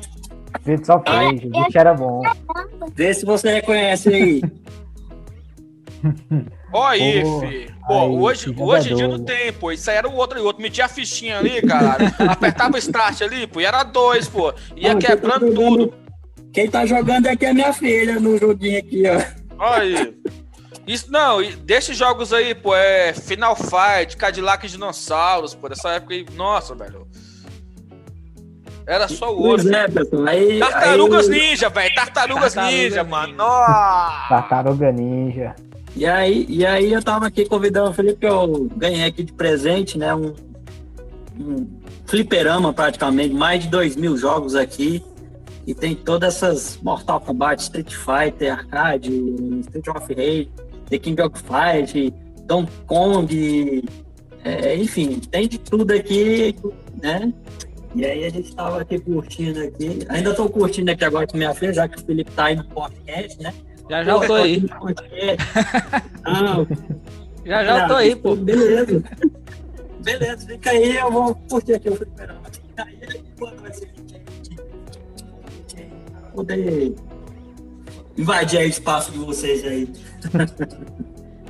[0.60, 2.22] Street of Rage, bicho era bom.
[2.96, 4.42] Vê se você reconhece aí.
[6.74, 7.74] Ó aí, oh, fi.
[7.88, 9.72] Pô, aí, hoje, hoje em dia não tem, pô.
[9.72, 10.62] Isso aí era o outro e o outro.
[10.62, 11.98] Metia a fichinha ali, cara.
[12.30, 13.62] apertava o start ali, pô.
[13.62, 14.54] E era dois, pô.
[14.76, 15.94] Ia não, quebrando tá tudo.
[16.52, 19.64] Quem tá jogando aqui é minha filha no joguinho aqui, ó.
[19.64, 20.18] Olha aí.
[20.88, 26.14] Isso, não, desses jogos aí, pô, é Final Fight, Cadillac e Dinossauros, pô, dessa época
[26.14, 27.08] aí, nossa, velho.
[28.88, 29.64] Era só o ouro.
[29.74, 29.88] É,
[30.30, 31.40] aí, Tartarugas aí...
[31.40, 31.96] Ninja, velho.
[31.96, 33.34] Tartarugas Tartaruga Ninja, mano.
[33.34, 34.26] Nossa.
[34.30, 35.56] Tartaruga Ninja.
[35.96, 39.32] E aí, e aí eu tava aqui convidando o Felipe, que eu ganhei aqui de
[39.32, 40.14] presente, né?
[40.14, 40.34] Um,
[41.40, 41.68] um
[42.06, 45.02] fliperama praticamente, mais de dois mil jogos aqui.
[45.66, 49.12] E tem todas essas Mortal Kombat, Street Fighter, Arcade,
[49.62, 50.52] Street of Rage,
[50.90, 52.14] The King of Fight,
[52.46, 53.84] Donkey Kong,
[54.44, 56.56] é, enfim, tem de tudo aqui,
[57.02, 57.34] né?
[57.96, 60.00] E aí a gente tava aqui curtindo aqui.
[60.10, 62.66] Ainda tô curtindo aqui agora com minha filha, já que o Felipe tá aí no
[62.66, 63.54] podcast, né?
[63.90, 64.66] Já já eu tô aí.
[66.24, 66.66] Ah,
[67.46, 68.36] já já eu tô aí, pô.
[68.36, 69.04] Beleza.
[70.00, 72.42] Beleza, fica aí, eu vou curtir aqui o fliperama.
[72.78, 73.96] Aí, quando vai ser
[76.36, 76.94] poder
[78.18, 79.90] invadir o espaço de vocês aí.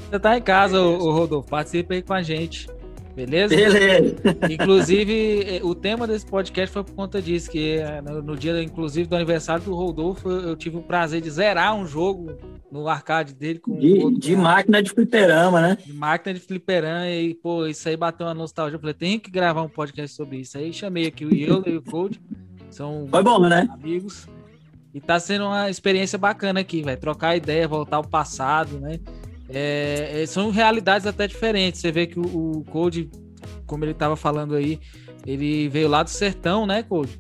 [0.10, 2.70] Você tá em casa, o Rodolfo, participa aí com a gente.
[3.16, 3.56] Beleza?
[3.56, 4.16] Beleza.
[4.52, 9.08] Inclusive, eh, o tema desse podcast foi por conta disso, que eh, no, dia, inclusive,
[9.08, 12.36] do aniversário do Rodolfo, eu tive o prazer de zerar um jogo
[12.70, 15.78] no arcade dele com de, de máquina de fliperama, né?
[15.86, 18.76] De máquina de fliperama, e, pô, isso aí bateu uma nostalgia.
[18.76, 20.58] Eu falei, tem que gravar um podcast sobre isso.
[20.58, 22.20] Aí chamei aqui o eu e o Cold,
[22.70, 23.66] são foi bom, né?
[23.72, 24.28] amigos.
[24.94, 29.00] E tá sendo uma experiência bacana aqui, vai trocar ideia, voltar ao passado, né?
[29.50, 31.82] É, é, são realidades até diferentes.
[31.82, 33.10] Você vê que o, o Code,
[33.66, 34.80] como ele estava falando aí,
[35.26, 37.20] ele veio lá do sertão, né, Code?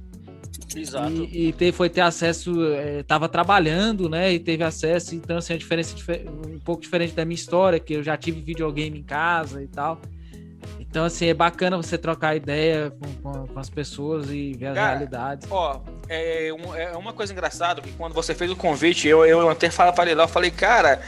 [0.75, 1.11] Exato.
[1.11, 2.51] E, e ter, foi ter acesso,
[2.99, 4.33] estava é, trabalhando, né?
[4.33, 5.95] E teve acesso, então assim, a diferença
[6.53, 10.01] um pouco diferente da minha história, que eu já tive videogame em casa e tal.
[10.79, 14.75] Então, assim, é bacana você trocar ideia com, com, com as pessoas e ver as
[14.75, 15.47] Cara, realidades.
[15.51, 19.49] Ó, é, um, é, uma coisa engraçada que quando você fez o convite, eu, eu
[19.49, 21.01] até falei lá, eu falei, cara,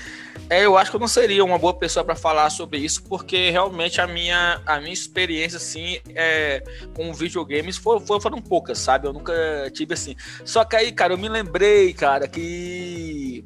[0.49, 3.49] é, eu acho que eu não seria uma boa pessoa para falar sobre isso, porque
[3.49, 6.61] realmente a minha, a minha experiência, assim, é,
[6.93, 9.07] com videogames for, for, foram poucas, sabe?
[9.07, 9.33] Eu nunca
[9.73, 10.15] tive assim.
[10.43, 13.45] Só que aí, cara, eu me lembrei, cara, que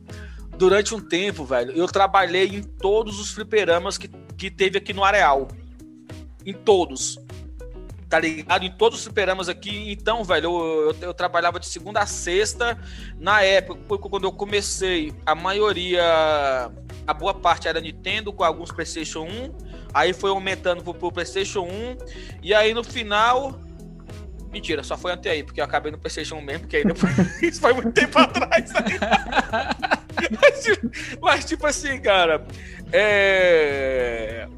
[0.57, 5.03] durante um tempo, velho, eu trabalhei em todos os fliperamas que, que teve aqui no
[5.03, 5.47] Areal
[6.45, 7.19] em todos.
[8.09, 8.65] tá ligado?
[8.65, 9.91] Em todos os superamas aqui.
[9.91, 12.77] Então, velho, eu, eu, eu, trabalhava de segunda a sexta.
[13.17, 16.03] Na época, quando eu comecei, a maioria,
[17.07, 19.55] a boa parte era Nintendo, com alguns PlayStation 1.
[19.93, 21.97] Aí foi aumentando pro, pro PlayStation 1.
[22.43, 23.59] E aí no final.
[24.51, 27.15] Mentira, só foi até aí, porque eu acabei no PlayStation 1 mesmo, porque aí depois.
[27.41, 28.73] Isso foi muito tempo atrás.
[30.41, 30.65] mas,
[31.21, 32.45] mas, tipo assim, cara.
[32.91, 34.49] É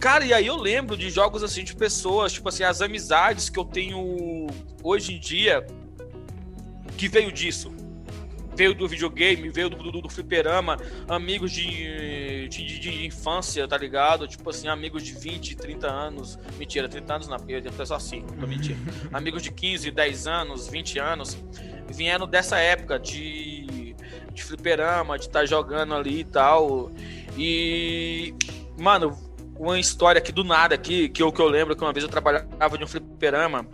[0.00, 3.58] Cara, e aí eu lembro de jogos assim de pessoas, tipo assim, as amizades que
[3.58, 4.46] eu tenho
[4.82, 5.66] hoje em dia
[6.96, 7.70] que veio disso.
[8.56, 14.26] Veio do videogame, veio do, do, do fliperama, amigos de, de, de, infância, tá ligado?
[14.26, 16.38] Tipo assim, amigos de 20, 30 anos.
[16.58, 18.76] Mentira, 30 anos não, porque eu devo só assim, não mentir.
[19.12, 21.38] amigos de 15, 10 anos, 20 anos,
[21.90, 23.94] vieram dessa época de,
[24.32, 26.90] de fliperama, de estar tá jogando ali e tal.
[27.36, 28.34] E,
[28.78, 29.29] mano,
[29.60, 32.10] uma história aqui do nada aqui, que eu, que eu lembro que uma vez eu
[32.10, 33.66] trabalhava de um fliperama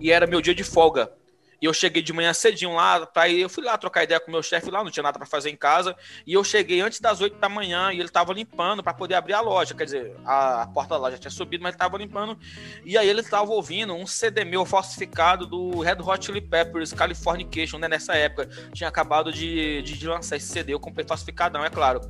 [0.00, 1.12] e era meu dia de folga.
[1.60, 4.32] E eu cheguei de manhã cedinho lá, tá, eu fui lá trocar ideia com o
[4.32, 7.20] meu chefe lá, não tinha nada para fazer em casa, e eu cheguei antes das
[7.20, 10.62] 8 da manhã e ele tava limpando para poder abrir a loja, quer dizer, a,
[10.62, 12.38] a, porta da loja tinha subido, mas ele tava limpando,
[12.84, 17.78] e aí ele tava ouvindo um CD meu falsificado do Red Hot Chili Peppers Californication,
[17.78, 21.70] né, nessa época, tinha acabado de, de, de lançar esse CD, eu comprei falsificadão, é
[21.70, 22.00] claro.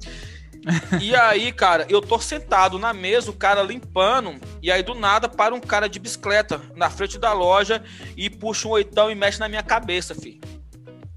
[1.01, 5.29] E aí, cara, eu tô sentado na mesa, o cara limpando, e aí do nada
[5.29, 7.83] para um cara de bicicleta na frente da loja
[8.17, 10.41] e puxa um oitão e mexe na minha cabeça, filho.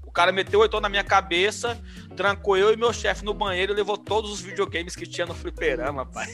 [0.04, 1.80] O cara meteu o oitão na minha cabeça,
[2.16, 5.34] trancou eu e meu chefe no banheiro e levou todos os videogames que tinha no
[5.34, 6.28] fliperama, pai.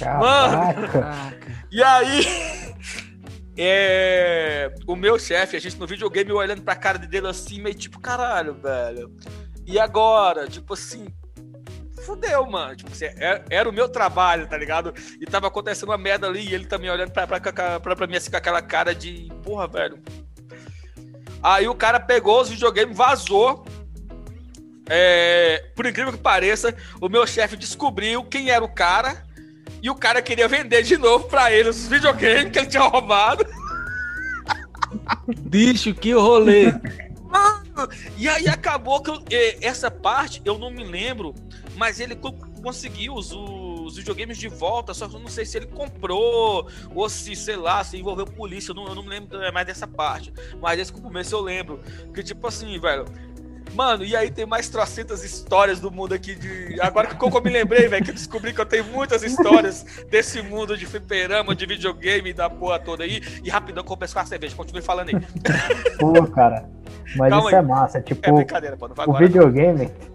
[0.00, 0.88] Mano,
[1.70, 2.26] e aí,
[3.56, 7.98] é, o meu chefe, a gente no videogame olhando pra cara dele assim, meio tipo,
[7.98, 9.10] caralho, velho.
[9.66, 10.48] E agora?
[10.48, 11.06] Tipo assim,
[12.02, 12.76] fudeu, mano.
[12.76, 14.92] Tipo assim, era, é, era, o meu trabalho, tá ligado?
[15.20, 18.16] E tava acontecendo uma merda ali e ele também olhando pra, pra, pra, pra mim
[18.16, 19.98] assim com aquela cara de porra, velho.
[21.42, 23.64] Aí o cara pegou os videogames, vazou.
[24.88, 29.24] É, por incrível que pareça, o meu chefe descobriu quem era o cara
[29.82, 33.44] e o cara queria vender de novo pra ele os videogames que ele tinha roubado.
[35.40, 36.72] Bicho, que rolê!
[38.16, 39.22] E aí acabou que eu,
[39.60, 41.34] essa parte eu não me lembro
[41.76, 42.16] mas ele
[42.62, 47.08] conseguiu os, os videogames de volta, só que eu não sei se ele comprou ou
[47.08, 50.32] se, sei lá, se envolveu polícia, eu não, eu não lembro mais dessa parte.
[50.60, 51.80] Mas esse começo eu lembro.
[52.14, 53.04] Que tipo assim, velho.
[53.74, 56.78] Mano, e aí tem mais trocentas histórias do mundo aqui de.
[56.78, 60.42] Agora que eu me lembrei, velho, que eu descobri que eu tenho muitas histórias desse
[60.42, 63.22] mundo de fliperama, de videogame da porra toda aí.
[63.42, 64.54] E rapidão com a cerveja.
[64.54, 65.14] Continue falando aí.
[65.98, 66.68] Pô, cara.
[67.16, 67.64] Mas Calma isso é aí.
[67.64, 68.00] é massa.
[68.00, 68.88] Tipo, é brincadeira, pô.
[68.88, 69.84] Não vai o agora, videogame.
[69.84, 70.12] Não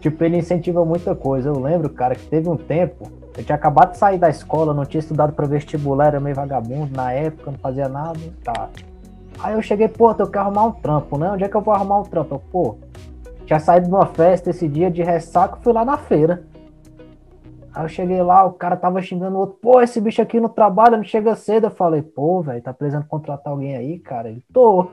[0.00, 1.48] tipo, ele incentiva muita coisa.
[1.48, 4.84] Eu lembro, cara, que teve um tempo, eu tinha acabado de sair da escola, não
[4.84, 8.68] tinha estudado para vestibular, era meio vagabundo na época, não fazia nada, tá.
[9.38, 11.30] Aí eu cheguei, pô, eu quero arrumar um trampo, né?
[11.30, 12.34] Onde é que eu vou arrumar um trampo?
[12.34, 12.76] Eu, pô,
[13.46, 16.42] tinha saído de uma festa esse dia de ressaca, fui lá na feira.
[17.72, 20.48] Aí eu cheguei lá, o cara tava xingando o outro, pô, esse bicho aqui no
[20.48, 21.68] trabalho não chega cedo.
[21.68, 24.28] Eu falei, pô, velho, tá precisando contratar alguém aí, cara?
[24.28, 24.90] Ele, tô.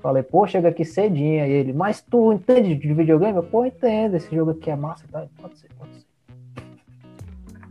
[0.00, 1.42] Falei, pô, chega aqui cedinho.
[1.42, 3.36] Aí ele, mas tu entende de videogame?
[3.36, 5.04] Eu, pô, entendo, esse jogo aqui é massa.
[5.10, 5.26] Tá?
[5.40, 6.06] Pode ser, pode ser.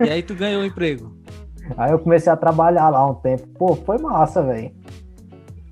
[0.05, 1.15] E aí tu ganhou um emprego?
[1.77, 3.47] Aí eu comecei a trabalhar lá um tempo.
[3.57, 4.71] Pô, foi massa, velho.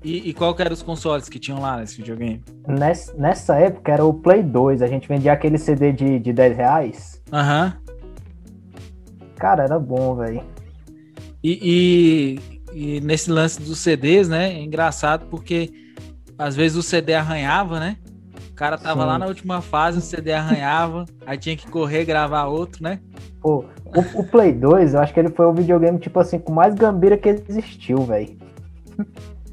[0.04, 2.42] E, e, qual que eram os consoles que tinham lá nesse videogame?
[2.68, 4.82] Nessa, nessa época era o Play 2.
[4.82, 7.22] A gente vendia aquele CD de, de 10 reais.
[7.32, 7.74] Aham.
[7.74, 7.86] Uhum.
[9.36, 10.42] Cara, era bom, velho.
[11.42, 12.38] E,
[12.72, 14.52] e, e, nesse lance dos CDs, né?
[14.52, 15.72] É engraçado porque
[16.38, 17.96] às vezes o CD arranhava, né?
[18.50, 19.06] O cara tava Sim.
[19.06, 23.00] lá na última fase, o CD arranhava, aí tinha que correr gravar outro, né?
[23.40, 26.52] Pô, o, o, Play 2, eu acho que ele foi o videogame, tipo assim, com
[26.52, 28.36] mais gambira que existiu, velho.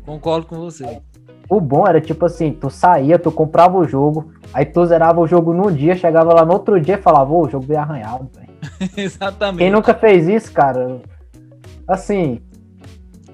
[0.05, 1.01] Concordo com você.
[1.49, 5.27] O bom era, tipo assim, tu saía, tu comprava o jogo, aí tu zerava o
[5.27, 8.29] jogo num dia, chegava lá no outro dia e falava, ô, o jogo veio arranhado,
[8.33, 8.53] velho.
[8.95, 9.59] Exatamente.
[9.59, 11.01] Quem nunca fez isso, cara?
[11.87, 12.41] Assim,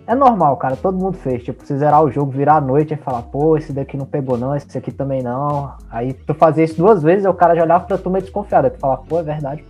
[0.09, 0.75] é normal, cara.
[0.75, 1.43] Todo mundo fez.
[1.43, 4.39] Tipo, se zerar o jogo, virar a noite e falar, pô, esse daqui não pegou,
[4.39, 5.71] não, esse aqui também não.
[5.87, 8.65] Aí tu fazia isso duas vezes, e o cara já olhava pra tu meio desconfiado.
[8.65, 9.63] Aí tu fala, pô, é verdade.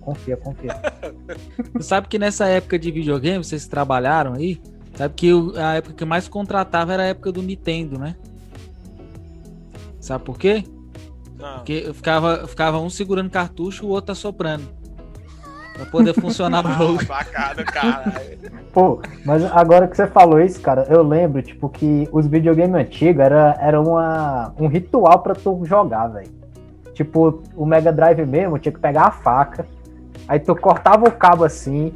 [0.00, 0.74] Confia, confia.
[1.72, 4.60] tu sabe que nessa época de videogame, vocês trabalharam aí?
[4.96, 8.16] Sabe que a época que mais contratava era a época do Nintendo, né?
[10.00, 10.64] Sabe por quê?
[11.38, 11.56] Não.
[11.56, 14.68] Porque ficava, ficava um segurando cartucho, o outro assoprando.
[15.74, 17.04] Pra poder funcionar o jogo.
[17.04, 18.12] Bacana, cara.
[18.72, 23.22] Pô, mas agora que você falou isso, cara, eu lembro, tipo, que os videogames antigos
[23.22, 26.30] era, era uma, um ritual pra tu jogar, velho.
[26.94, 29.66] Tipo, o Mega Drive mesmo tinha que pegar a faca,
[30.28, 31.92] aí tu cortava o cabo assim,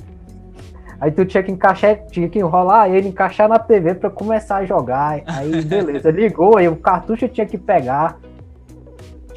[1.00, 4.64] Aí tu tinha que encaixar, tinha que enrolar ele, encaixar na TV pra começar a
[4.64, 5.20] jogar.
[5.26, 8.18] Aí beleza, ligou, aí o cartucho tinha que pegar.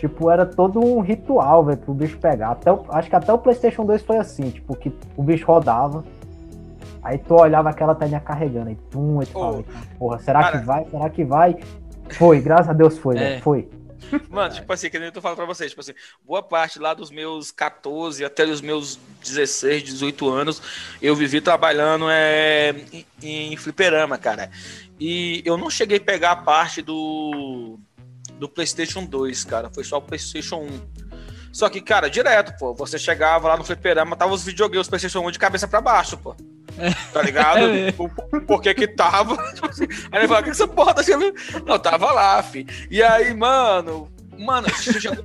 [0.01, 2.49] Tipo, era todo um ritual, velho, pro bicho pegar.
[2.53, 6.03] Até o, acho que até o PlayStation 2 foi assim, tipo, que o bicho rodava.
[7.03, 9.63] Aí tu olhava aquela telinha carregando, aí pum, e tu falava,
[9.99, 10.85] porra, será cara- que vai?
[10.89, 11.55] Será que vai?
[12.17, 13.19] Foi, graças a Deus foi, É.
[13.19, 13.69] velho, foi.
[14.27, 15.93] Mano, tipo assim, que nem eu tô falando pra vocês, tipo assim,
[16.25, 20.59] boa parte lá dos meus 14 até os meus 16, 18 anos,
[20.99, 22.73] eu vivi trabalhando é,
[23.21, 24.49] em, em fliperama, cara.
[24.99, 27.77] E eu não cheguei a pegar a parte do,
[28.41, 30.81] do PlayStation 2, cara, foi só o PlayStation 1.
[31.53, 35.29] Só que, cara, direto, pô, você chegava lá no fliperama, tava os videogames PlayStation 1
[35.31, 36.35] de cabeça pra baixo, pô.
[37.13, 37.59] Tá ligado?
[37.69, 37.91] É.
[37.91, 39.35] Por, por- por que que tava?
[39.69, 41.31] Assim, aí ele falou, que essa porra tá chegando?
[41.65, 42.65] Não, tava lá, fi.
[42.89, 45.23] E aí, mano, mano, chegou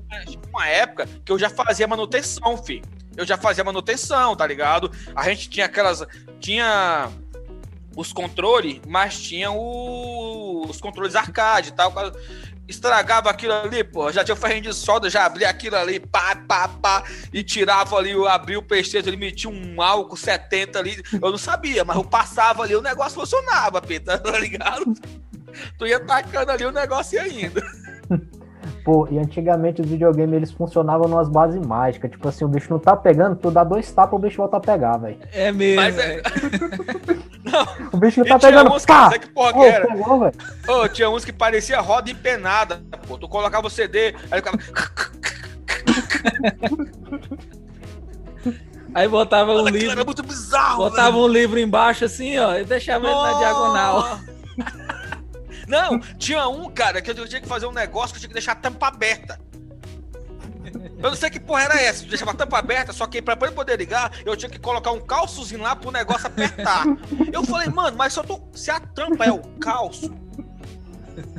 [0.52, 2.82] uma época que eu já fazia manutenção, fi.
[3.16, 4.90] Eu já fazia manutenção, tá ligado?
[5.14, 6.04] A gente tinha aquelas.
[6.38, 7.08] Tinha
[7.96, 11.94] os controles, mas tinha o- os controles arcade e tal.
[12.68, 14.10] Estragava aquilo ali, pô.
[14.10, 17.96] Já tinha o ferrinho de solda, já abria aquilo ali, pá, pá, pá, e tirava
[17.96, 21.02] ali, eu abria o PlayStation, ele metia um álcool 70 ali.
[21.12, 24.84] Eu não sabia, mas eu passava ali, o negócio funcionava, Pita, tá ligado?
[25.78, 27.62] Tu ia tacando ali, o negócio ia indo.
[28.86, 32.08] Pô, e antigamente os videogames eles funcionavam numas bases mágicas.
[32.08, 34.60] Tipo assim, o bicho não tá pegando, tu dá dois tapas, o bicho volta a
[34.60, 35.18] pegar, velho.
[35.32, 35.82] É mesmo.
[35.82, 36.22] Mas é- é.
[37.92, 39.18] O bicho não tá tinha pegando, uns, pá!
[39.18, 39.86] que porra que era?
[39.88, 43.18] pegou, tinha uns que parecia roda empenada, pô.
[43.18, 44.56] Tu colocava o CD, aí ficava.
[48.94, 50.84] Aí botava um livro, era muito bizarro.
[50.84, 54.18] botava um livro embaixo assim, ó, e deixava ele na diagonal.
[55.66, 58.34] Não, tinha um, cara, que eu tinha que fazer um negócio que eu tinha que
[58.34, 59.40] deixar a tampa aberta.
[60.98, 62.04] Eu não sei que porra era essa.
[62.04, 65.00] Eu deixava a tampa aberta, só que pra poder ligar, eu tinha que colocar um
[65.00, 66.84] calçozinho lá pro negócio apertar.
[67.32, 70.12] Eu falei, mano, mas se, tô, se a tampa é o calço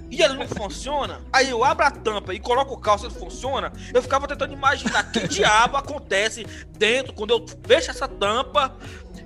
[0.10, 3.20] e ele não funciona, aí eu abro a tampa e coloco o calço e ele
[3.20, 6.46] funciona, eu ficava tentando imaginar que diabo acontece
[6.78, 8.76] dentro quando eu fecho essa tampa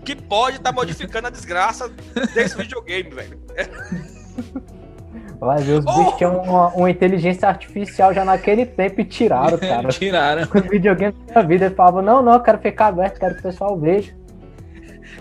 [0.04, 1.88] que pode estar modificando a desgraça
[2.34, 3.40] desse videogame, velho.
[5.42, 5.98] Vai ver, os Oh!
[5.98, 9.90] bichos tinham uma, uma inteligência artificial já naquele tempo e tiraram, cara.
[9.90, 10.44] Tiraram.
[10.44, 13.44] Os videogames da vida, ele falava, não, não, eu quero ficar aberto, quero que o
[13.44, 14.16] pessoal veja.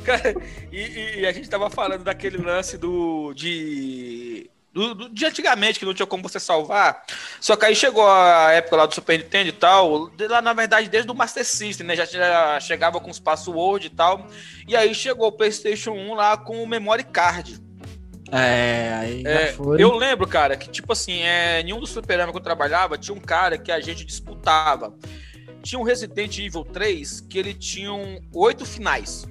[0.04, 0.35] Cara,
[0.70, 3.33] e, e- a gente tava falando daquele lance do.
[3.35, 4.48] de.
[4.72, 7.02] Do, do- de antigamente, que não tinha como você salvar.
[7.40, 10.09] Só que aí chegou a época lá do Super Nintendo e tal.
[10.11, 11.96] de Lá, na verdade, desde o Master System, né?
[11.96, 14.26] Já, já chegava com os passwords e tal.
[14.68, 17.59] E aí chegou o PlayStation 1 lá com o memory card.
[18.32, 19.82] É, aí É, foi.
[19.82, 23.14] eu lembro, cara, que tipo assim, é, em um dos fliperamas que eu trabalhava, tinha
[23.14, 24.94] um cara que a gente disputava.
[25.62, 29.26] Tinha um Resident Evil 3 que ele tinha um oito finais.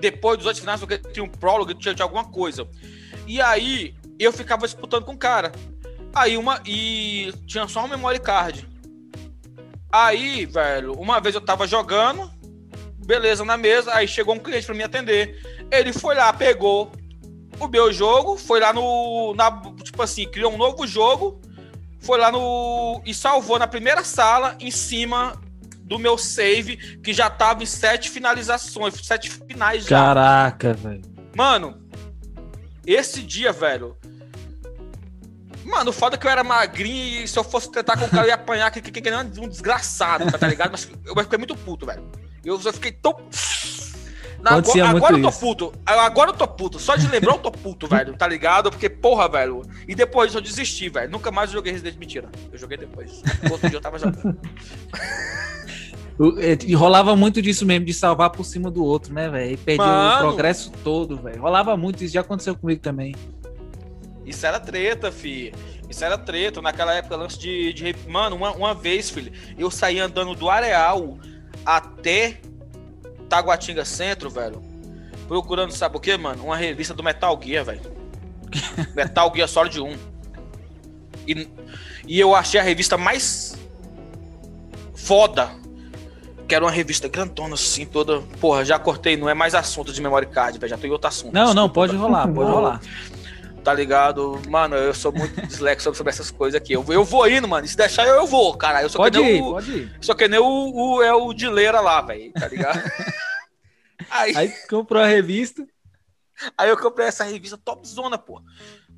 [0.00, 0.80] Depois dos oito finais,
[1.12, 2.66] tinha um prólogo, tinha, tinha alguma coisa.
[3.26, 5.52] E aí, eu ficava disputando com o cara.
[6.14, 6.60] Aí uma.
[6.66, 8.68] E tinha só um memory card.
[9.92, 12.30] Aí, velho, uma vez eu tava jogando,
[13.04, 15.40] beleza, na mesa, aí chegou um cliente pra me atender.
[15.70, 16.90] Ele foi lá, pegou
[17.66, 19.34] o meu jogo, foi lá no.
[19.34, 19.50] Na,
[19.82, 21.40] tipo assim, criou um novo jogo,
[22.00, 23.00] foi lá no.
[23.04, 25.40] e salvou na primeira sala, em cima
[25.82, 29.88] do meu save, que já tava em sete finalizações, sete finais já.
[29.88, 31.02] Caraca, velho.
[31.36, 31.82] Mano,
[32.86, 33.96] esse dia, velho.
[35.64, 38.08] Mano, o foda é que eu era magrinho e se eu fosse tentar com o
[38.08, 40.72] cara eu ia apanhar que, que, que, que um desgraçado, tá ligado?
[40.72, 42.02] Mas eu fiquei muito puto, velho.
[42.44, 43.14] Eu só fiquei tão.
[44.42, 45.72] Na- Acontecia agora, muito agora eu tô puto.
[45.84, 46.78] Agora eu tô puto.
[46.78, 48.16] Só de lembrar eu tô puto, velho.
[48.16, 48.70] Tá ligado?
[48.70, 49.62] Porque, porra, velho.
[49.86, 51.10] E depois eu desisti, velho.
[51.10, 52.28] Nunca mais joguei Resident Mentira.
[52.52, 53.22] Eu joguei depois.
[53.50, 54.36] Outro dia eu tava jogando.
[56.38, 59.52] É, E rolava muito disso mesmo, de salvar por cima do outro, né, velho?
[59.52, 61.40] E perdia o progresso todo, velho.
[61.40, 63.14] Rolava muito, isso já aconteceu comigo também.
[64.26, 65.50] Isso era treta, fi.
[65.88, 66.60] Isso era treta.
[66.60, 67.72] Naquela época, lance de.
[67.72, 71.18] de Mano, uma, uma vez, filho, eu saí andando do Areal
[71.64, 72.38] até
[73.30, 74.60] Taguatinga Centro, velho.
[75.28, 76.44] Procurando, sabe o que, mano?
[76.44, 77.80] Uma revista do Metal Gear, velho.
[78.94, 79.96] Metal Gear Solid 1.
[81.28, 81.48] E,
[82.06, 83.56] e eu achei a revista mais
[84.94, 85.48] foda.
[86.48, 88.22] Que era uma revista grandona, assim, toda.
[88.40, 90.68] Porra, já cortei, não é mais assunto de memory card, velho.
[90.68, 91.32] Já tô em outro assunto.
[91.32, 92.80] Não, não, pode rolar, pode rolar.
[93.62, 94.40] Tá ligado?
[94.48, 96.72] Mano, eu sou muito dislexo sobre, sobre essas coisas aqui.
[96.72, 97.66] Eu, vou- eu vou indo, mano.
[97.66, 98.82] Se deixar, eu, eu vou, cara.
[98.82, 99.98] Eu sou Pode que nem ir, o, pode ir.
[100.00, 100.44] Só que nem o,
[100.96, 102.32] o, é o Dileira lá, velho.
[102.32, 102.80] Tá ligado?
[104.10, 105.66] aí, Aí comprou a revista.
[106.56, 108.42] aí eu comprei essa revista topzona, pô.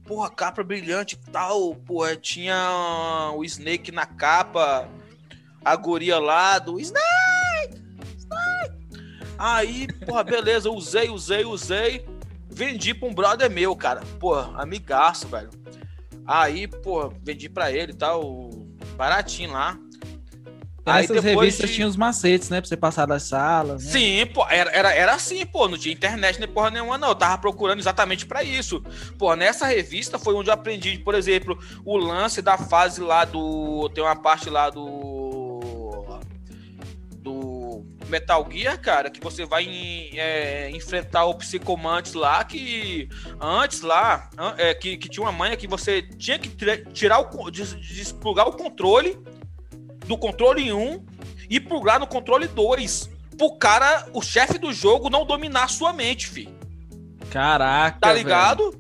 [0.05, 1.75] Porra, capa brilhante e tal.
[1.75, 4.89] Porra, tinha o Snake na capa.
[5.65, 7.81] A guria lá do Snake!
[8.19, 8.75] Snake!
[9.39, 12.05] Aí, porra, beleza, usei, usei, usei.
[12.53, 14.03] Vendi pra um brother meu, cara.
[14.21, 15.51] Porra, amigaço, velho.
[16.27, 18.51] Aí, porra, vendi pra ele e tal,
[18.97, 19.79] baratinho lá.
[20.85, 21.77] Aí Essas revistas de...
[21.77, 22.61] tinham os macetes, né?
[22.61, 23.85] Pra você passar das salas.
[23.85, 23.91] Né?
[23.93, 25.69] Sim, pô, era, era, era assim, pô.
[25.69, 27.09] Não tinha internet nem porra nenhuma, não.
[27.09, 28.83] Eu tava procurando exatamente para isso.
[29.17, 33.89] Pô, nessa revista foi onde eu aprendi, por exemplo, o lance da fase lá do.
[33.91, 35.22] Tem uma parte lá do.
[38.13, 39.67] Metal Gear, cara, que você vai
[40.13, 43.09] é, enfrentar o Psicomantes lá, que
[43.41, 46.51] antes lá, é, que, que tinha uma manha que você tinha que
[46.93, 47.51] tirar o.
[47.51, 49.19] desplugar o controle
[50.07, 51.07] do controle 1
[51.49, 53.11] e plugar no controle 2.
[53.39, 56.62] Pro cara, o chefe do jogo, não dominar sua mente, fi.
[57.33, 57.99] Caraca.
[57.99, 58.75] Tá ligado?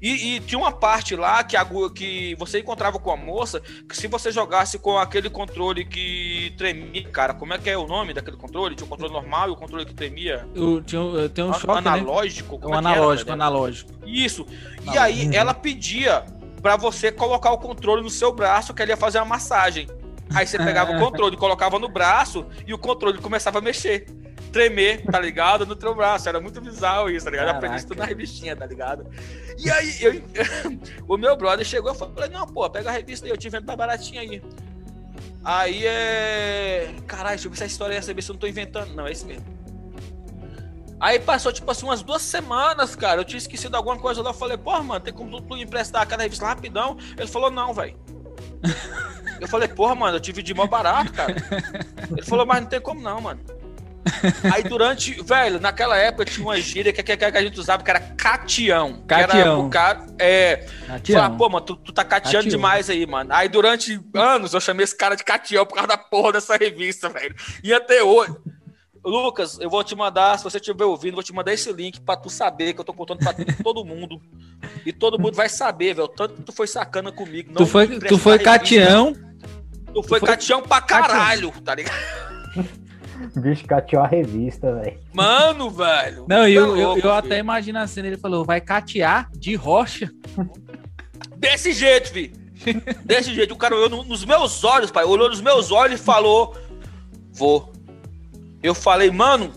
[0.00, 3.94] E, e, tinha uma parte lá que, a, que você encontrava com a moça que
[3.94, 8.14] se você jogasse com aquele controle que tremia, cara, como é que é o nome
[8.14, 8.74] daquele controle?
[8.74, 10.48] Tinha o controle normal e o controle que tremia.
[10.54, 11.90] Eu, tinha, tem um choque, né?
[11.90, 12.58] analógico.
[12.58, 12.66] Né?
[12.66, 13.92] Um analógico, era, analógico.
[14.06, 14.46] Isso.
[14.90, 16.24] E aí ela pedia
[16.62, 19.86] para você colocar o controle no seu braço que ela ia fazer uma massagem.
[20.34, 24.06] Aí você pegava o controle, colocava no braço e o controle começava a mexer.
[24.50, 25.66] Tremer, tá ligado?
[25.66, 26.28] No teu braço.
[26.28, 27.46] Era muito bizarro isso, tá ligado?
[27.46, 27.58] Caraca.
[27.58, 29.06] Aprendi isso tudo na revistinha, tá ligado?
[29.58, 30.22] E aí, eu,
[31.06, 33.66] o meu brother chegou e falou: Não, pô, pega a revista aí, eu te vendo
[33.66, 34.42] mais baratinho aí.
[35.44, 36.94] Aí é.
[37.06, 38.94] Caralho, deixa eu ver se a história é essa, ver se eu não tô inventando.
[38.94, 39.58] Não, é isso mesmo.
[41.00, 43.20] Aí passou, tipo assim, umas duas semanas, cara.
[43.20, 44.30] Eu tinha esquecido alguma coisa lá.
[44.30, 46.96] Eu falei, porra, mano, tem como tu, emprestar aquela revista rapidão?
[47.16, 47.96] Ele falou, não, velho.
[49.40, 51.32] Eu falei, porra, mano, eu tive de mão barato, cara.
[52.10, 53.40] Ele falou, mas não tem como não, mano.
[54.52, 57.90] Aí durante, velho, naquela época tinha uma gíria que, que, que a gente usava que
[57.90, 59.02] era catião.
[59.06, 59.66] Catião.
[59.66, 60.66] o cara, é.
[61.04, 62.50] Falar, pô, mano, tu, tu tá cateando catião.
[62.50, 63.30] demais aí, mano.
[63.32, 67.08] Aí durante anos eu chamei esse cara de catião por causa da porra dessa revista,
[67.08, 67.34] velho.
[67.62, 68.34] E até hoje.
[69.04, 72.16] Lucas, eu vou te mandar, se você estiver ouvindo, vou te mandar esse link pra
[72.16, 73.32] tu saber que eu tô contando pra
[73.62, 74.20] todo mundo.
[74.84, 76.08] E todo mundo vai saber, velho.
[76.08, 77.54] Tanto que tu foi sacana comigo.
[77.54, 79.14] tu foi, tu foi catião.
[79.94, 81.96] Tu foi, foi catião pra caralho, tá ligado?
[83.36, 84.98] Bicho, cateou a revista, velho.
[85.12, 86.24] Mano, velho.
[86.28, 89.54] Não, eu, tá louco, eu, eu até imagino a cena, ele falou, vai catear de
[89.54, 90.10] rocha.
[91.36, 92.32] Desse jeito, vi.
[93.04, 93.54] Desse jeito.
[93.54, 95.04] O cara olhou nos meus olhos, pai.
[95.04, 96.56] Olhou nos meus olhos e falou:
[97.32, 97.72] Vou.
[98.62, 99.52] Eu falei, mano,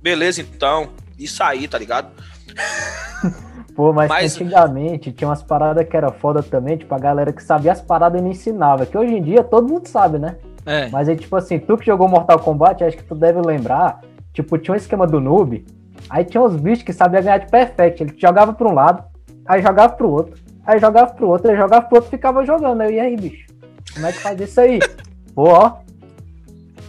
[0.00, 0.90] beleza então.
[1.18, 2.10] Isso aí, tá ligado?
[3.76, 7.42] Pô, mas, mas, antigamente tinha umas paradas que era foda também, tipo, a galera que
[7.42, 8.84] sabia as paradas e não ensinava.
[8.84, 10.36] Que hoje em dia todo mundo sabe, né?
[10.64, 10.88] É.
[10.90, 14.00] Mas aí, tipo assim, tu que jogou Mortal Kombat, acho que tu deve lembrar,
[14.32, 15.64] tipo, tinha um esquema do noob,
[16.08, 18.02] aí tinha uns bichos que sabiam ganhar de perfect.
[18.02, 19.04] Ele jogava pra um lado,
[19.46, 22.80] aí jogava pro outro, aí jogava pro outro, aí jogava pro outro ficava jogando.
[22.82, 23.46] Aí, e aí, bicho?
[23.94, 24.78] Como é que faz isso aí?
[25.34, 25.78] Pô, ó.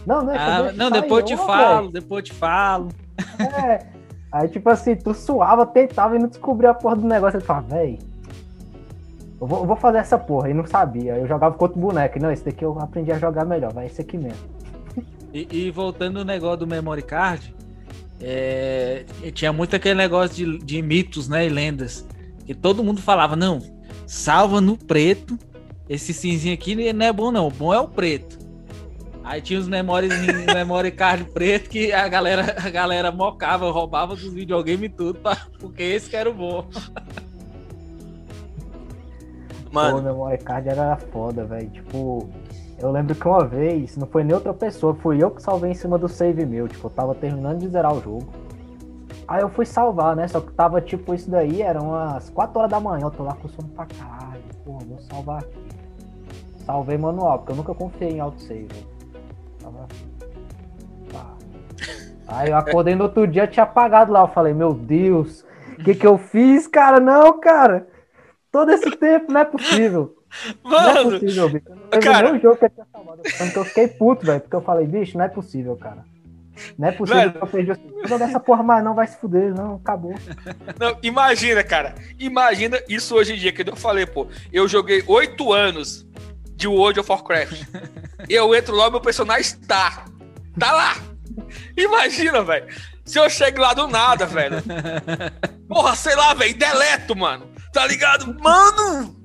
[0.06, 2.88] Não, não, é ah, não depois eu te falo, depois te falo.
[3.40, 3.86] É.
[4.30, 7.38] Aí, tipo assim, tu suava, tentava e não descobria a porra do negócio.
[7.38, 7.98] Ele falava, véi,
[9.40, 10.50] eu vou, eu vou, fazer essa porra.
[10.50, 11.16] E não sabia.
[11.16, 12.18] Eu jogava com outro boneco.
[12.18, 14.38] Não, esse daqui eu aprendi a jogar melhor, vai esse aqui mesmo.
[15.32, 17.54] E, e voltando no negócio do memory card,
[18.20, 22.06] é, tinha muito aquele negócio de, de mitos, né, e lendas.
[22.46, 23.60] Que todo mundo falava, não,
[24.06, 25.36] salva no preto.
[25.88, 27.48] Esse cinzinho aqui não é bom, não.
[27.48, 28.38] O bom é o preto.
[29.24, 34.14] Aí tinha os memories em memory card preto que a galera, a galera mocava, roubava
[34.14, 36.68] dos videogames e tudo, pra, porque esse que era o bom.
[39.74, 39.98] Mano.
[39.98, 41.68] o memory card era foda, velho.
[41.68, 42.28] Tipo,
[42.78, 45.74] eu lembro que uma vez, não foi nem outra pessoa, fui eu que salvei em
[45.74, 46.68] cima do save meu.
[46.68, 48.28] Tipo, eu tava terminando de zerar o jogo.
[49.26, 50.28] Aí eu fui salvar, né?
[50.28, 53.06] Só que tava tipo, isso daí eram umas 4 horas da manhã.
[53.06, 54.42] Eu tô lá com sono pra caralho.
[54.64, 55.58] Pô, vou salvar aqui.
[56.64, 58.68] Salvei manual, porque eu nunca confiei em autosave.
[59.60, 59.86] Tava...
[61.10, 61.34] Tá.
[62.28, 64.20] Aí eu acordei no outro dia, tinha apagado lá.
[64.20, 65.44] Eu falei, meu Deus,
[65.78, 67.00] o que que eu fiz, cara?
[67.00, 67.86] Não, cara.
[68.54, 70.14] Todo esse tempo, não é possível.
[70.62, 71.64] Mano, não é possível, bicho.
[71.90, 72.32] Eu cara...
[72.32, 73.20] o jogo que eu tinha salvado.
[73.56, 76.04] Eu fiquei puto, velho, porque eu falei, bicho, não é possível, cara.
[76.78, 77.32] Não é possível velho...
[77.32, 77.72] que eu perdi.
[78.08, 80.14] Não dessa porra mais, não vai se fuder, não, acabou.
[80.78, 81.96] Não, imagina, cara.
[82.16, 84.28] Imagina isso hoje em dia, que eu falei, pô.
[84.52, 86.06] Eu joguei oito anos
[86.54, 87.60] de World of Warcraft.
[88.28, 90.04] eu entro lá, meu personagem tá.
[90.56, 90.94] Tá lá!
[91.76, 92.66] Imagina, velho.
[93.04, 94.62] Se eu chego lá do nada, velho.
[95.66, 97.52] Porra, sei lá, velho, deleto, mano.
[97.74, 98.34] Tá ligado?
[98.40, 99.16] Mano!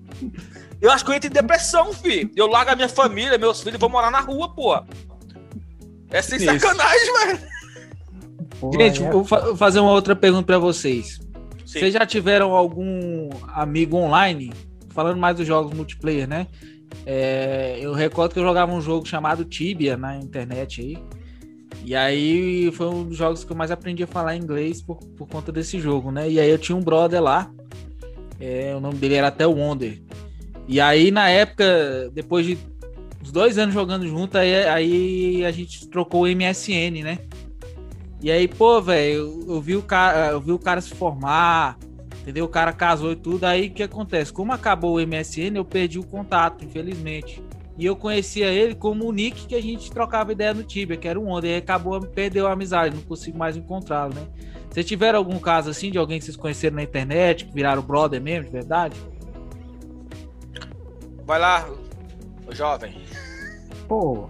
[0.82, 2.32] Eu acho que eu entro em depressão, fi.
[2.36, 4.76] Eu largo a minha família, meus filhos vão morar na rua, pô.
[6.10, 6.45] É sem Isso.
[6.45, 7.39] sacanagem, velho.
[8.74, 9.12] Gente, é...
[9.12, 9.24] vou
[9.56, 11.20] fazer uma outra pergunta para vocês.
[11.64, 11.80] Sim.
[11.80, 14.52] Vocês já tiveram algum amigo online?
[14.89, 16.47] Falando mais dos jogos multiplayer, né?
[17.06, 20.97] É, eu recordo que eu jogava um jogo chamado Tibia na internet aí.
[21.86, 25.28] E aí foi um dos jogos que eu mais aprendi a falar inglês por, por
[25.28, 26.28] conta desse jogo, né?
[26.28, 27.52] E aí eu tinha um brother lá,
[28.39, 30.01] é, o nome dele era até Wonder.
[30.67, 32.57] E aí, na época, depois de
[33.21, 37.19] uns dois anos jogando junto, aí, aí a gente trocou o MSN, né?
[38.21, 41.77] E aí, pô, velho, eu, eu, vi o cara, eu vi o cara se formar,
[42.21, 42.45] entendeu?
[42.45, 43.45] O cara casou e tudo.
[43.45, 44.31] Aí o que acontece?
[44.31, 47.41] Como acabou o MSN, eu perdi o contato, infelizmente.
[47.77, 51.07] E eu conhecia ele como o Nick que a gente trocava ideia no Tibia, que
[51.07, 51.47] era um onda.
[51.47, 54.27] E acabou, perdeu a amizade, não consigo mais encontrá-lo, né?
[54.80, 58.21] Vocês tiveram algum caso assim de alguém que vocês conheceram na internet, que viraram brother
[58.21, 58.95] mesmo, de verdade?
[61.25, 61.67] Vai lá,
[62.51, 62.95] jovem.
[63.89, 64.30] Pô,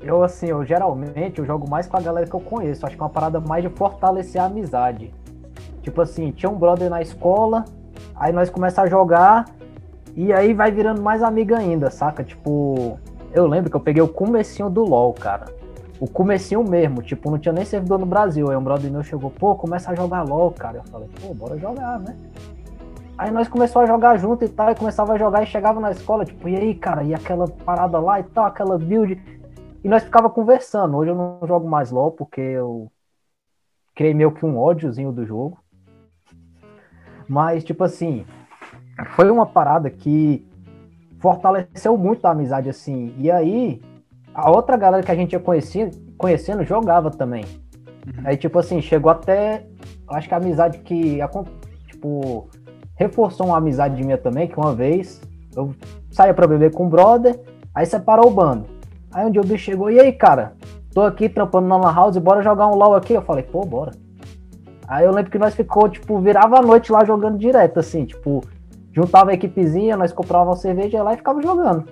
[0.00, 2.86] eu assim, eu geralmente eu jogo mais com a galera que eu conheço.
[2.86, 5.12] Acho que é uma parada mais de fortalecer a amizade.
[5.82, 7.66] Tipo assim, tinha um brother na escola,
[8.16, 9.44] aí nós começamos a jogar,
[10.16, 12.24] e aí vai virando mais amigo ainda, saca?
[12.24, 12.98] Tipo,
[13.30, 15.63] eu lembro que eu peguei o comecinho do LoL, cara.
[16.00, 18.50] O comecinho mesmo, tipo, não tinha nem servidor no Brasil.
[18.50, 20.78] Aí um brother meu chegou, pô, começa a jogar LoL, cara.
[20.78, 22.16] Eu falei, pô, bora jogar, né?
[23.16, 25.92] Aí nós começamos a jogar junto e tal, e começava a jogar e chegava na
[25.92, 29.20] escola, tipo, e aí, cara, e aquela parada lá e tal, aquela build.
[29.84, 30.96] E nós ficava conversando.
[30.96, 32.90] Hoje eu não jogo mais LoL porque eu
[33.94, 35.58] criei meio que um ódiozinho do jogo.
[37.28, 38.26] Mas, tipo assim,
[39.14, 40.46] foi uma parada que
[41.20, 43.14] fortaleceu muito a amizade, assim.
[43.18, 43.80] E aí,
[44.34, 47.44] a outra galera que a gente ia conhecendo, conhecendo jogava também.
[48.06, 48.22] Uhum.
[48.24, 49.64] Aí, tipo assim, chegou até.
[50.08, 51.18] Acho que a amizade que.
[51.86, 52.48] Tipo,
[52.96, 55.22] reforçou uma amizade minha também, que uma vez
[55.56, 55.74] eu
[56.10, 57.40] saía pra beber com um brother,
[57.74, 58.66] aí separou o bando.
[59.12, 60.54] Aí um dia o bicho chegou, e aí, cara?
[60.92, 63.14] Tô aqui trampando na Lan House, bora jogar um LOL aqui?
[63.14, 63.92] Eu falei, pô, bora.
[64.86, 68.44] Aí eu lembro que nós ficou, tipo, virava a noite lá jogando direto, assim, tipo,
[68.92, 71.84] juntava a equipezinha, nós comprava uma cerveja lá e ficava jogando.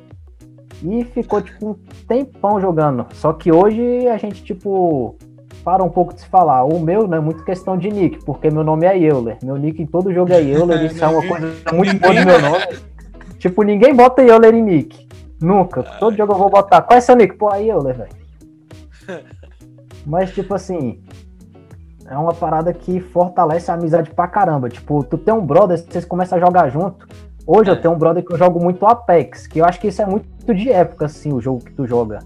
[0.83, 1.75] E ficou, tipo, um
[2.07, 3.07] tempão jogando.
[3.13, 5.17] Só que hoje a gente, tipo,
[5.65, 6.65] para um pouco de se falar.
[6.65, 9.39] O meu não é muito questão de nick, porque meu nome é Euler.
[9.43, 12.41] Meu nick em todo jogo é Euler, isso é uma coisa muito boa do meu
[12.41, 12.67] nome.
[13.39, 15.09] Tipo, ninguém bota Euler em nick.
[15.41, 15.83] Nunca.
[15.83, 16.83] Todo jogo eu vou botar.
[16.83, 17.37] Qual é seu nick?
[17.37, 18.13] Pô, aí Euler, velho.
[20.07, 21.01] Mas, tipo assim,
[22.09, 24.69] é uma parada que fortalece a amizade pra caramba.
[24.69, 27.07] Tipo, tu tem um brother, vocês começam a jogar junto.
[27.47, 27.73] Hoje é.
[27.73, 30.07] eu tenho um brother que eu jogo muito Apex, que eu acho que isso é
[30.07, 32.21] muito de época, assim, o jogo que tu joga.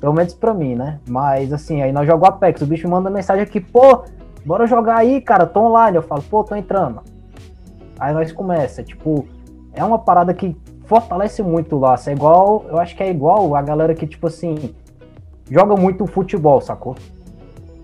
[0.00, 1.00] Pelo menos pra mim, né?
[1.08, 4.04] Mas, assim, aí nós jogamos Apex, o bicho manda mensagem aqui, pô,
[4.44, 5.96] bora jogar aí, cara, tô online.
[5.96, 7.00] Eu falo, pô, tô entrando.
[7.98, 9.26] Aí nós começa, tipo,
[9.72, 12.08] é uma parada que fortalece muito o laço.
[12.08, 14.74] É igual, eu acho que é igual a galera que, tipo assim,
[15.50, 16.96] joga muito futebol, sacou?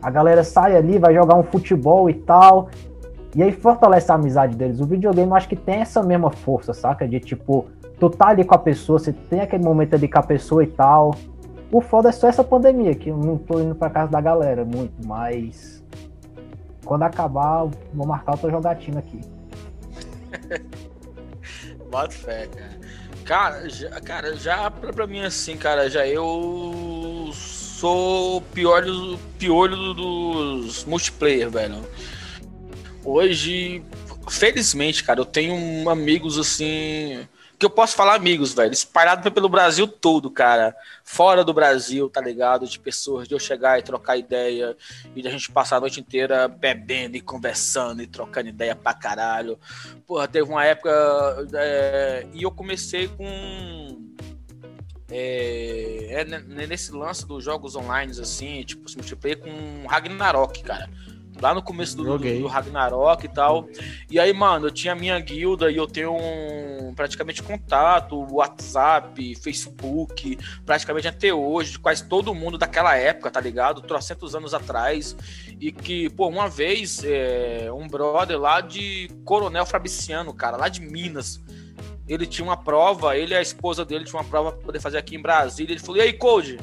[0.01, 2.69] A galera sai ali, vai jogar um futebol e tal.
[3.35, 4.80] E aí fortalece a amizade deles.
[4.80, 7.07] O videogame eu acho que tem essa mesma força, saca?
[7.07, 7.66] De tipo,
[7.99, 10.68] tu tá ali com a pessoa, você tem aquele momento ali com a pessoa e
[10.68, 11.14] tal.
[11.72, 14.64] O foda é só essa pandemia, que eu não tô indo pra casa da galera
[14.64, 15.82] muito, mas.
[16.85, 19.20] Quando acabar, vou marcar outra jogatina aqui.
[21.91, 22.85] Bota fé, cara.
[23.24, 30.85] Cara, já, cara, já pra, pra mim assim, cara, já eu sou piolho, piolho dos
[30.85, 31.76] multiplayer, velho.
[33.05, 33.85] Hoje,
[34.29, 37.29] felizmente, cara, eu tenho amigos assim.
[37.57, 40.75] Que eu posso falar amigos, velho, espalhado pelo Brasil todo, cara.
[41.05, 42.67] Fora do Brasil, tá ligado?
[42.67, 44.77] De pessoas, de eu chegar e trocar ideia,
[45.15, 48.93] e de a gente passar a noite inteira bebendo e conversando e trocando ideia pra
[48.93, 49.59] caralho.
[50.07, 50.91] Porra, teve uma época.
[51.55, 54.03] É, e eu comecei com
[55.11, 56.25] é, é,
[56.67, 60.91] nesse lance dos jogos online, assim, tipo, se multiplayer com Ragnarok, cara.
[61.41, 63.68] Lá no começo do, do, do, Ragnarok e tal.
[64.11, 70.39] E aí, mano, eu tinha minha guilda e eu tenho um, praticamente contato, WhatsApp, Facebook,
[70.64, 73.82] praticamente até hoje, de quase todo mundo daquela época, tá ligado?
[73.82, 75.16] Trocentos anos atrás.
[75.61, 80.80] E que, pô, uma vez, é, um brother lá de Coronel Fabriciano, cara, lá de
[80.80, 81.43] Minas
[82.07, 84.99] ele tinha uma prova, ele e a esposa dele tinha uma prova pra poder fazer
[84.99, 85.72] aqui em Brasília.
[85.72, 86.59] Ele falou: E aí, Code?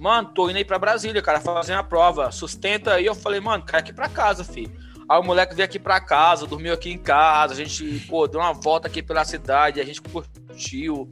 [0.00, 2.32] Mano, tô indo aí pra Brasília, cara, fazer a prova.
[2.32, 3.04] Sustenta aí.
[3.04, 4.72] Eu falei: Mano, cara, aqui pra casa, filho.
[5.06, 7.52] Aí o moleque veio aqui pra casa, dormiu aqui em casa.
[7.52, 11.10] A gente, pô, deu uma volta aqui pela cidade, a gente curtiu.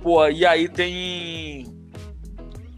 [0.00, 1.66] Pô, e aí tem.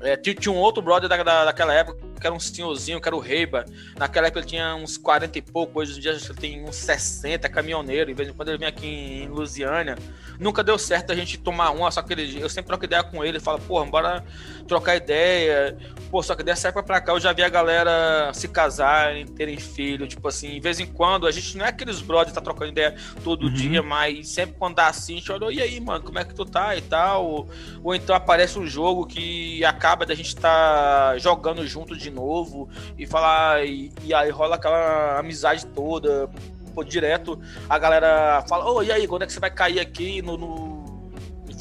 [0.01, 3.17] É, tinha um outro brother da, da, daquela época que era um senhorzinho, que era
[3.17, 3.65] o Reiba.
[3.99, 7.49] Naquela época ele tinha uns 40 e pouco, hoje em dia ele tem uns 60,
[7.49, 8.11] caminhoneiro.
[8.11, 9.97] Em vez de quando ele vem aqui em Lusiânia.
[10.39, 13.25] Nunca deu certo a gente tomar uma, só que ele, eu sempre troco ideia com
[13.25, 14.25] ele, fala, pô, bora
[14.63, 15.77] trocar ideia.
[16.11, 19.59] Pô, só que dessa época pra cá eu já vi a galera se casarem, terem
[19.59, 22.71] filho, tipo assim, de vez em quando, a gente não é aqueles brothers tá trocando
[22.71, 22.95] ideia
[23.25, 23.53] todo uhum.
[23.53, 26.35] dia, mas sempre quando dá assim, a gente olha, e aí, mano, como é que
[26.35, 27.25] tu tá e tal?
[27.25, 27.49] Ou,
[27.83, 33.07] ou então aparece um jogo que acaba da gente tá jogando junto de novo e
[33.07, 36.29] falar, e, e aí rola aquela amizade toda
[36.75, 37.39] pô, direto
[37.69, 40.37] a galera fala, ô, oh, e aí, quando é que você vai cair aqui no,
[40.37, 40.72] no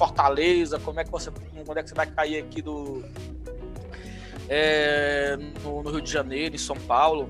[0.01, 0.79] Fortaleza?
[0.79, 1.29] Como é que você.
[1.63, 3.03] Quando é que você vai cair aqui do.
[4.49, 7.29] É, no, no, Rio de Janeiro, em São Paulo.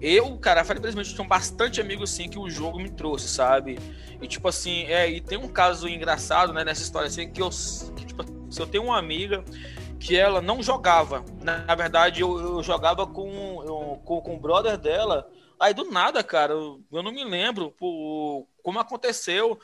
[0.00, 3.76] Eu, cara, infelizmente, tinha bastante amigos assim que o jogo me trouxe, sabe?
[4.20, 7.50] E tipo assim, é, e tem um caso engraçado, né, nessa história assim, que eu,
[7.96, 9.44] que, tipo, se eu tenho uma amiga
[9.98, 11.24] que ela não jogava.
[11.42, 15.28] Na, verdade, eu, eu jogava com, eu, com, com o brother dela
[15.62, 17.72] Aí do nada, cara, eu, eu não me lembro
[18.64, 19.60] como aconteceu.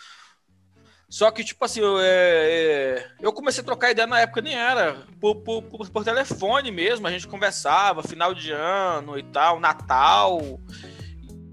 [1.08, 4.54] Só que, tipo assim, eu, é, é, eu comecei a trocar ideia na época, nem
[4.54, 5.06] era.
[5.18, 10.60] Por, por, por, por, telefone mesmo, a gente conversava, final de ano e tal, Natal.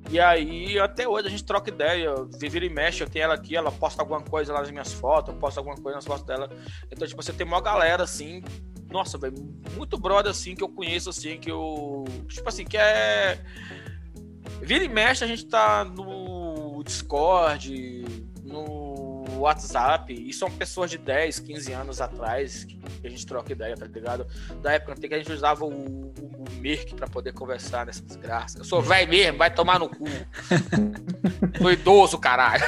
[0.09, 2.13] E aí, até hoje, a gente troca ideia.
[2.37, 5.33] Vira e mexe, eu tenho ela aqui, ela posta alguma coisa lá nas minhas fotos,
[5.33, 6.49] eu posto alguma coisa nas fotos dela.
[6.91, 8.43] Então, tipo, você tem uma galera, assim,
[8.91, 9.35] nossa, velho,
[9.73, 12.03] muito brother, assim, que eu conheço, assim, que eu.
[12.27, 13.39] Tipo assim, que é
[14.61, 18.03] Vira e mexe, a gente tá no Discord,
[19.45, 23.85] WhatsApp, e são pessoas de 10, 15 anos atrás que a gente troca ideia, tá
[23.85, 24.27] ligado?
[24.61, 28.57] Da época que a gente usava o, o, o Mirk pra poder conversar nessa desgraça.
[28.59, 30.05] Eu sou velho mesmo, vai tomar no cu.
[31.61, 32.63] sou idoso, caralho.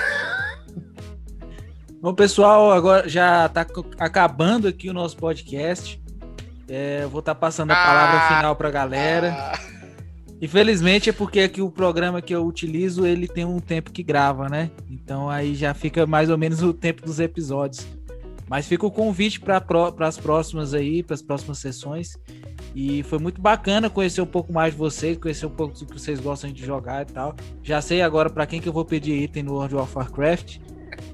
[1.99, 3.65] Bom, pessoal, agora já tá
[3.97, 6.01] acabando aqui o nosso podcast.
[6.69, 9.35] É, eu vou estar tá passando a palavra ah, final pra galera.
[9.35, 9.76] Ah.
[10.41, 14.47] Infelizmente é porque aqui o programa que eu utilizo, ele tem um tempo que grava,
[14.47, 14.69] né?
[14.89, 17.85] Então aí já fica mais ou menos o tempo dos episódios.
[18.47, 19.61] Mas fica o convite para
[19.99, 22.17] as próximas aí, para as próximas sessões.
[22.73, 25.99] E foi muito bacana conhecer um pouco mais de vocês, conhecer um pouco do que
[25.99, 27.35] vocês gostam de jogar e tal.
[27.61, 30.59] Já sei agora para quem que eu vou pedir item no World of Warcraft.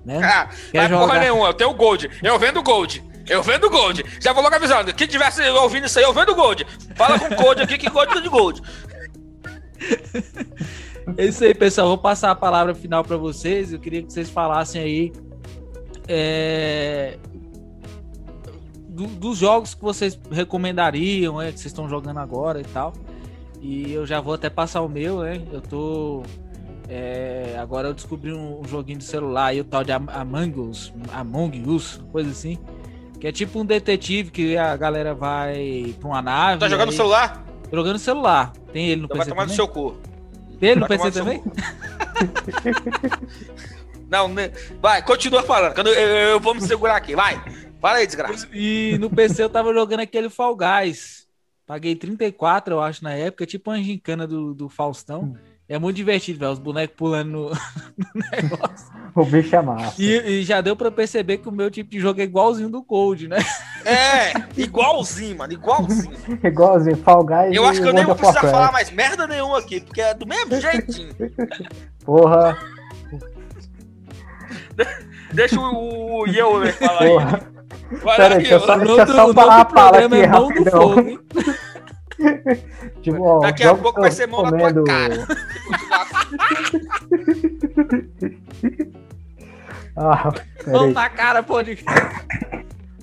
[0.06, 0.20] Né?
[0.24, 1.08] Ah, Quer jogar...
[1.08, 2.10] porra nenhuma, eu tenho Gold.
[2.22, 3.04] Eu vendo Gold.
[3.28, 4.04] Eu vendo Gold.
[4.20, 4.94] Já vou logo avisando.
[4.94, 6.68] Quem tivesse ouvindo isso aí, eu vendo Gold.
[6.96, 8.62] Fala com Gold aqui que Gold é de Gold.
[11.18, 11.88] É isso aí, pessoal.
[11.88, 13.74] Vou passar a palavra final para vocês.
[13.74, 15.14] Eu queria que vocês falassem aí
[16.08, 17.18] é,
[18.90, 22.94] do, dos jogos que vocês recomendariam, é, que vocês estão jogando agora e tal.
[23.62, 25.42] E eu já vou até passar o meu, né?
[25.52, 26.24] Eu tô.
[26.90, 30.94] É, agora eu descobri um, um, joguinho de celular aí, o tal de Among Us,
[31.14, 32.58] Among Us, coisa assim.
[33.20, 36.60] Que é tipo um detetive que a galera vai pra uma nave.
[36.60, 37.46] Tá jogando no celular?
[37.74, 38.54] Jogando no celular.
[38.72, 39.48] Tem ele no então PC vai tomar também?
[39.48, 39.98] no seu cu.
[40.60, 41.44] Tem ele no vai PC também?
[44.08, 44.52] Não, né?
[44.80, 45.76] vai, continua falando.
[45.80, 47.42] Eu, eu, eu, vou me segurar aqui, vai.
[47.82, 48.48] Fala aí, desgraça.
[48.54, 51.28] E no PC eu tava jogando aquele Fall Guys.
[51.66, 55.24] Paguei 34, eu acho, na época, tipo uma gincana do, do Faustão.
[55.24, 55.36] Hum.
[55.74, 56.52] É muito divertido, velho.
[56.52, 57.50] Os bonecos pulando no,
[57.98, 58.88] no negócio.
[59.16, 60.00] o bicho é massa.
[60.00, 62.84] E, e, já deu pra perceber que o meu tipo de jogo é igualzinho do
[62.84, 63.40] Cold, né?
[63.84, 65.52] É, igualzinho, mano.
[65.52, 66.16] Igualzinho.
[66.44, 66.96] igualzinho.
[66.98, 67.56] Fall Guys.
[67.56, 70.28] Eu acho que eu nem vou precisar falar mais merda nenhuma aqui, porque é do
[70.28, 71.16] mesmo jeitinho.
[72.06, 72.56] Porra.
[75.34, 77.36] Deixa o, o Yeoler falar Porra.
[77.36, 78.00] aí.
[78.16, 80.96] Pera aí, deixa eu só, deixa eu só falar a fala aqui é rapidão.
[83.02, 84.64] tipo, ó, Daqui a pouco vai ser mão comendo...
[84.64, 85.28] na tua cara.
[89.98, 90.32] ah,
[90.68, 91.62] mão na cara, pô.
[91.62, 91.78] De...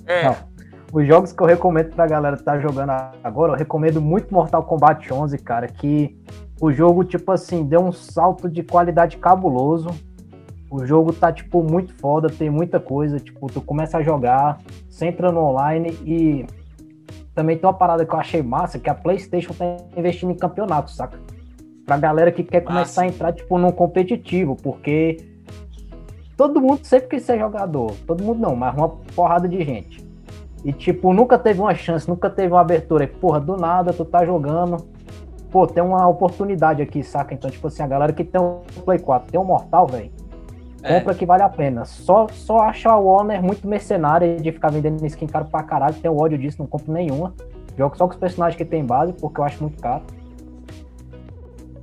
[0.07, 0.25] É.
[0.25, 0.35] Não.
[0.91, 2.91] Os jogos que eu recomendo pra galera que tá jogando
[3.23, 6.19] agora, eu recomendo muito Mortal Kombat 11, cara, que
[6.59, 9.89] o jogo, tipo assim, deu um salto de qualidade cabuloso.
[10.69, 13.19] O jogo tá, tipo, muito foda, tem muita coisa.
[13.19, 14.59] Tipo, tu começa a jogar,
[14.89, 16.45] você entra no online e
[17.33, 20.91] também tem uma parada que eu achei massa, que a PlayStation tá investindo em campeonato,
[20.91, 21.17] saca?
[21.85, 25.17] Pra galera que quer começar a entrar, tipo, num competitivo, porque
[26.35, 27.93] todo mundo sempre quis ser jogador.
[28.05, 30.05] Todo mundo não, mas uma porrada de gente.
[30.63, 33.05] E, tipo, nunca teve uma chance, nunca teve uma abertura.
[33.05, 34.77] E, porra, do nada, tu tá jogando.
[35.49, 37.33] Pô, tem uma oportunidade aqui, saca?
[37.33, 40.20] Então, tipo assim, a galera que tem um Play 4, tem um Mortal, velho
[40.83, 40.99] é.
[40.99, 41.85] Compra que vale a pena.
[41.85, 45.93] Só, só acho a Warner muito mercenária de ficar vendendo skin caro pra caralho.
[45.95, 47.33] Tenho ódio disso, não compro nenhuma.
[47.77, 50.03] Jogo só com os personagens que tem base, porque eu acho muito caro.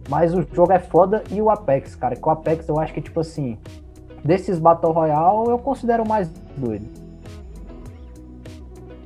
[0.09, 2.17] Mas o jogo é foda e o Apex, cara.
[2.17, 3.59] Que o Apex eu acho que, tipo assim,
[4.25, 6.87] desses Battle Royale eu considero mais doido.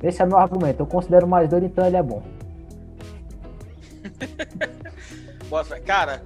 [0.01, 0.81] Esse é meu argumento.
[0.81, 2.21] Eu considero mais doido, então ele é bom.
[5.85, 6.23] Cara,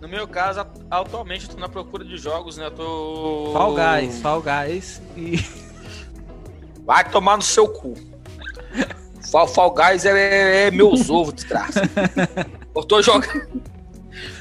[0.00, 2.66] no meu caso, atualmente eu tô na procura de jogos, né?
[2.66, 3.50] Eu tô.
[3.52, 5.36] Fall Guys, Fall Guys e.
[6.84, 7.94] Vai tomar no seu cu.
[9.30, 11.82] Fall, Fall Guys é, é, é meus ovos, desgraça.
[12.74, 13.62] Eu tô jogando.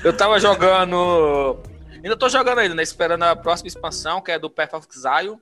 [0.04, 1.60] Eu tava jogando.
[2.04, 2.84] Ainda tô jogando ainda, né?
[2.84, 5.38] Esperando a próxima expansão, que é do Path of Exile.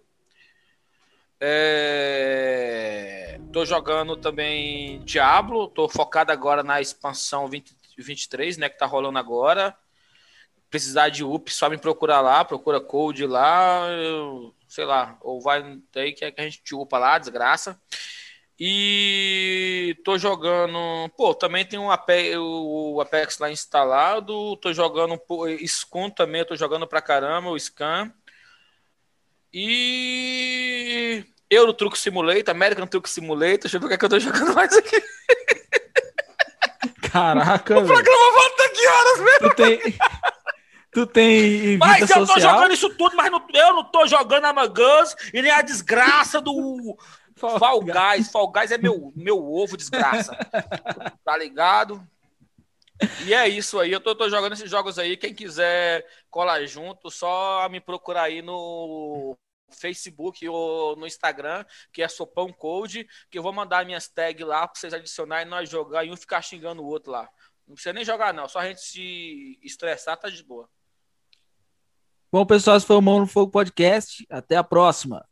[1.39, 3.39] É...
[3.51, 5.67] Tô jogando também Diablo.
[5.67, 8.69] Tô focado agora na expansão 20, 23, né?
[8.69, 9.75] Que tá rolando agora.
[10.69, 15.79] Precisar de up, só me procurar lá, procura code lá, eu, sei lá, ou vai
[15.95, 17.79] aí que a gente te upa lá, desgraça.
[18.57, 21.09] E tô jogando.
[21.17, 24.55] Pô, também tem um Apex, o Apex lá instalado.
[24.57, 25.21] Tô jogando
[25.67, 28.13] Scum também, tô jogando pra caramba, o Scan.
[29.53, 31.25] E.
[31.49, 33.59] Euro Truck Simulator, American Truck Simulator.
[33.59, 35.03] Deixa eu ver o que, é que eu tô jogando mais aqui.
[37.11, 39.49] Caraca, O programa volta que horas mesmo?
[39.49, 39.79] Tu tem.
[40.95, 42.53] Tu tem Mas eu tô social?
[42.55, 46.39] jogando isso tudo, mas não- eu não tô jogando Among Us e nem a desgraça
[46.39, 46.97] do
[47.35, 48.31] Fall Guys.
[48.31, 50.31] Fall Guys é meu, meu ovo, desgraça.
[51.25, 52.01] Tá ligado?
[53.25, 53.91] E é isso aí.
[53.91, 55.17] Eu tô, tô jogando esses jogos aí.
[55.17, 59.37] Quem quiser colar junto, só me procurar aí no
[59.77, 64.65] Facebook ou no Instagram, que é Sopão Code, que eu vou mandar minhas tags lá
[64.65, 67.27] pra vocês adicionarem e nós jogar e um ficar xingando o outro lá.
[67.67, 68.47] Não precisa nem jogar, não.
[68.47, 70.69] Só a gente se estressar, tá de boa.
[72.35, 74.25] Bom, pessoal, esse foi o Mão no Fogo Podcast.
[74.29, 75.25] Até a próxima.